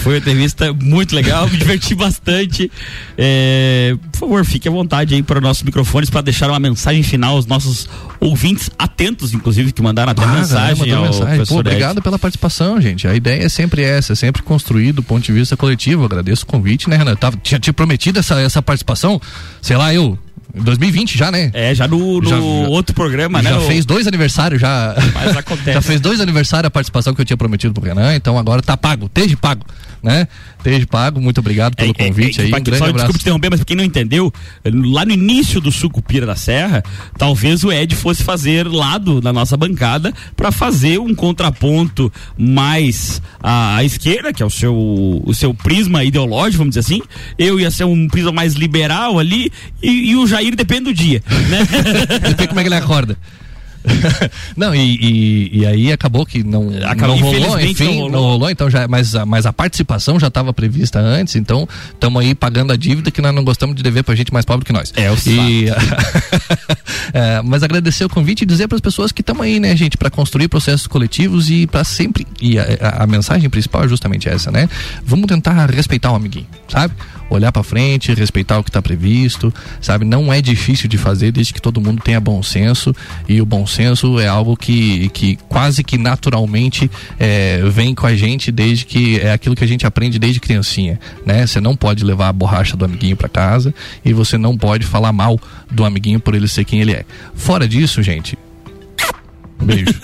Foi 0.04 0.14
uma 0.14 0.18
entrevista 0.20 0.74
muito 0.74 1.16
legal, 1.16 1.48
me 1.50 1.58
diverti 1.58 1.96
bastante. 1.96 2.70
É, 3.18 3.96
por 4.12 4.20
favor, 4.20 4.46
fique 4.46 4.68
à 4.68 4.72
vontade 4.72 5.16
aí 5.16 5.24
para 5.24 5.40
nossos 5.40 5.64
microfones 5.64 6.10
para 6.10 6.22
deixar 6.22 6.50
uma 6.50 6.60
mensagem 6.60 7.02
final 7.04 7.36
aos 7.36 7.46
nossos 7.46 7.88
ouvintes 8.20 8.70
atentos, 8.78 9.34
inclusive, 9.34 9.72
que 9.72 9.82
mandaram 9.82 10.12
até 10.12 10.24
Ah, 10.24 10.28
mensagem 10.28 10.92
ao 10.92 11.04
mensagem. 11.04 11.46
Pô, 11.46 11.60
obrigado 11.60 12.02
pela 12.02 12.20
participação, 12.20 12.80
gente. 12.82 13.08
A 13.08 13.16
ideia 13.16 13.44
é 13.46 13.50
sempre 13.50 13.82
essa, 13.82 14.14
é 14.14 14.16
sempre 14.16 14.42
construir 14.44 14.92
do 14.92 15.02
ponto 15.02 15.24
de 15.24 15.32
vista 15.32 15.56
coletivo. 15.56 16.06
Agradeço 16.06 16.44
o 16.44 16.48
convite, 16.48 16.90
né, 16.90 16.98
Renan? 16.98 17.16
Tava, 17.16 17.38
tinha 17.42 17.60
te 17.60 17.72
prometido 17.72 18.20
essa, 18.20 18.40
essa 18.42 18.62
participação, 18.62 19.22
sei 19.62 19.78
lá, 19.78 19.94
eu, 19.94 20.18
em 20.56 20.62
2020 20.62 21.18
já, 21.18 21.32
né? 21.32 21.50
É, 21.54 21.74
já 21.74 21.88
no, 21.88 22.20
no 22.22 22.30
Já- 22.30 22.36
já- 22.38 22.42
outro 22.70 22.94
programa, 22.94 23.42
né? 23.42 23.50
já 23.52 23.58
o- 23.58 23.68
fez 23.68 23.86
dois 23.86 24.06
aniversários, 24.08 24.60
já. 24.62 24.96
Mas 25.14 25.36
acontece. 25.38 25.74
já 25.74 25.82
fez 25.82 26.00
dois 26.02 26.20
aniversários 26.20 26.68
a 26.68 26.72
participação 26.72 27.14
que 27.14 27.22
eu 27.22 27.26
tinha 27.26 27.38
prometido 27.38 27.74
pro 27.74 27.84
Renan, 27.84 28.16
então 28.16 28.38
agora 28.38 28.62
tá 28.62 28.76
pago, 28.78 29.06
esteja 29.08 29.36
pago, 29.38 29.66
né? 30.04 30.28
Esteja 30.58 30.86
pago, 30.86 31.22
muito 31.22 31.40
obrigado 31.40 31.76
pelo 31.76 31.94
convite 31.94 32.42
é, 32.42 32.44
aí. 32.44 32.50
pra 32.50 32.60
Um 32.60 32.64
grande 32.64 32.78
só, 32.78 32.84
abraço. 32.86 32.98
Desculpa 32.98 33.20
te 33.20 33.22
interromper, 33.22 33.50
mas 33.50 33.60
pra 33.62 33.66
quem 33.66 33.78
não 33.78 33.84
entendeu, 33.84 34.32
lá 34.66 35.06
no 35.06 35.14
início 35.14 35.62
do 35.62 35.72
Sucupira 35.72 36.26
da 36.26 36.36
Serra, 36.36 36.84
talvez 37.18 37.64
o 37.64 37.72
Ed 37.72 37.96
fosse 37.96 38.22
fazer 38.22 38.68
lado 38.68 39.22
na 39.22 39.32
nossa 39.32 39.56
bancada 39.56 40.14
para 40.36 40.52
fazer 40.52 41.00
um 41.00 41.16
contraponto 41.16 42.12
mais 42.38 43.22
à, 43.42 43.78
à 43.78 43.84
esquerda, 43.84 44.34
que 44.34 44.44
é 44.44 44.46
o 44.46 44.50
seu, 44.50 44.76
o 44.76 45.34
seu 45.34 45.54
prisma 45.54 46.04
ideológico, 46.04 46.60
vamos 46.60 46.76
dizer 46.76 46.82
assim. 46.82 47.02
Eu 47.38 47.60
ia 47.60 47.72
ser 47.72 47.86
um 47.86 48.08
prisma 48.10 48.32
mais 48.32 48.54
liberal 48.54 49.18
ali 49.18 49.52
e, 49.82 50.12
e 50.12 50.16
o 50.18 50.28
Jair 50.28 50.56
depende 50.56 50.84
do 50.86 50.94
dia, 50.94 51.24
né? 51.50 51.64
Vê 52.38 52.48
como 52.48 52.60
é 52.60 52.64
que 52.64 52.68
ele 52.68 52.76
acorda. 52.76 53.18
não, 54.56 54.74
e, 54.74 54.80
e, 54.80 55.60
e 55.60 55.66
aí 55.66 55.92
acabou 55.92 56.26
que 56.26 56.44
não, 56.44 56.70
Acabou- 56.86 57.18
não 57.18 57.32
rolou, 57.32 57.60
enfim, 57.60 57.86
não 57.86 57.94
não 57.94 58.02
rolou. 58.20 58.32
rolou, 58.32 58.50
então 58.50 58.70
já, 58.70 58.88
mas, 58.88 59.16
a- 59.16 59.26
mas 59.26 59.46
a 59.46 59.54
participação 59.54 60.20
já 60.20 60.28
estava 60.28 60.54
prevista 60.54 61.00
antes, 61.00 61.36
então 61.36 61.68
estamos 61.94 62.22
aí 62.22 62.34
pagando 62.34 62.72
a 62.74 62.76
dívida 62.78 63.12
que 63.12 63.22
nós 63.22 63.34
não 63.34 63.44
gostamos 63.44 63.76
de 63.76 63.84
dever 63.84 64.04
pra 64.04 64.16
gente 64.16 64.32
mais 64.34 64.46
pobre 64.46 64.66
que 64.66 64.74
nós. 64.74 64.94
É, 64.96 65.08
eu 65.10 65.18
e, 65.26 65.66
É, 67.14 67.42
Mas 67.44 67.64
agradecer 67.64 68.06
o 68.06 68.10
convite 68.10 68.42
e 68.42 68.46
dizer 68.46 68.68
para 68.68 68.76
as 68.76 68.82
pessoas 68.82 69.12
que 69.12 69.22
estamos 69.22 69.44
aí, 69.44 69.60
né, 69.60 69.76
gente, 69.76 69.98
para 69.98 70.10
construir 70.10 70.48
processos 70.48 70.88
coletivos 70.88 71.50
e 71.50 71.68
para 71.68 71.84
sempre. 71.84 72.26
E 72.42 72.58
a, 72.58 72.64
a- 72.82 73.04
a 73.04 73.08
mensagem 73.08 73.50
principal 73.50 73.84
é 73.84 73.88
justamente 73.88 74.28
essa, 74.30 74.52
né? 74.52 74.68
Vamos 75.06 75.28
tentar 75.28 75.70
respeitar 75.70 76.12
o 76.12 76.16
amiguinho, 76.16 76.48
sabe? 76.68 76.94
Olhar 77.30 77.52
para 77.52 77.64
frente, 77.64 78.14
respeitar 78.14 78.60
o 78.60 78.64
que 78.64 78.70
está 78.70 78.82
previsto, 78.82 79.54
sabe? 79.82 80.06
Não 80.06 80.32
é 80.32 80.42
difícil 80.42 80.88
de 80.88 80.98
fazer 80.98 81.32
desde 81.32 81.54
que 81.54 81.62
todo 81.62 81.82
mundo 81.82 82.02
tenha 82.04 82.20
bom 82.20 82.44
senso 82.44 82.96
e 83.28 83.42
o 83.42 83.46
bom 83.46 83.66
senso 83.66 84.20
é 84.20 84.28
algo 84.28 84.56
que, 84.56 85.10
que 85.10 85.38
quase 85.50 85.84
que 85.84 85.98
naturalmente 85.98 86.90
é, 87.20 87.62
vem 87.70 87.96
com 87.96 88.06
a 88.06 88.16
gente 88.16 88.52
desde 88.52 88.86
que 88.86 89.20
é 89.20 89.32
aquilo 89.32 89.56
que 89.56 89.64
a 89.64 89.68
gente 89.68 89.86
aprende 89.86 90.20
desde 90.20 90.40
criancinha, 90.40 91.00
né? 91.26 91.46
Você 91.46 91.60
não 91.60 91.76
pode 91.76 92.04
levar 92.04 92.30
a 92.30 92.34
borracha 92.34 92.78
do 92.78 92.86
amiguinho 92.86 93.16
para 93.16 93.30
casa 93.30 93.74
e 94.06 94.14
você 94.14 94.38
não 94.38 94.58
pode 94.58 94.86
falar 94.86 95.12
mal 95.12 95.40
do 95.72 95.86
amiguinho 95.86 96.20
por 96.20 96.36
ele 96.36 96.48
ser 96.48 96.66
quem 96.66 96.82
ele 96.82 96.92
é. 96.92 97.06
Fora 97.34 97.68
disso, 97.68 98.02
gente. 98.04 98.38
Beijo. 99.62 99.86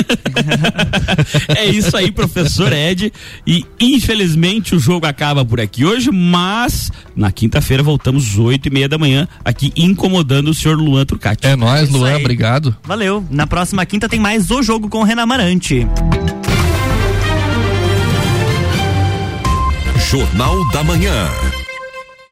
É 1.49 1.65
isso 1.65 1.95
aí, 1.97 2.11
professor 2.11 2.71
Ed. 2.71 3.11
E 3.45 3.65
infelizmente 3.79 4.75
o 4.75 4.79
jogo 4.79 5.05
acaba 5.05 5.43
por 5.43 5.59
aqui 5.59 5.83
hoje, 5.85 6.09
mas 6.11 6.91
na 7.15 7.31
quinta-feira 7.31 7.83
voltamos 7.83 8.25
às 8.25 8.37
oito 8.37 8.67
e 8.67 8.71
meia 8.71 8.87
da 8.87 8.97
manhã 8.97 9.27
aqui 9.43 9.71
incomodando 9.75 10.49
o 10.49 10.53
senhor 10.53 10.77
Luan 10.77 11.05
Turcati. 11.05 11.45
É 11.45 11.55
nóis, 11.55 11.89
Isso 11.89 11.97
Luan, 11.97 12.11
aí. 12.15 12.21
obrigado. 12.21 12.75
Valeu. 12.83 13.23
Na 13.29 13.45
próxima 13.45 13.85
quinta 13.85 14.07
tem 14.07 14.19
mais 14.19 14.49
o 14.49 14.63
jogo 14.63 14.87
com 14.89 14.99
o 14.99 15.03
Renan 15.03 15.25
Marante. 15.25 15.85
Jornal 20.09 20.67
da 20.71 20.83
Manhã. 20.83 21.27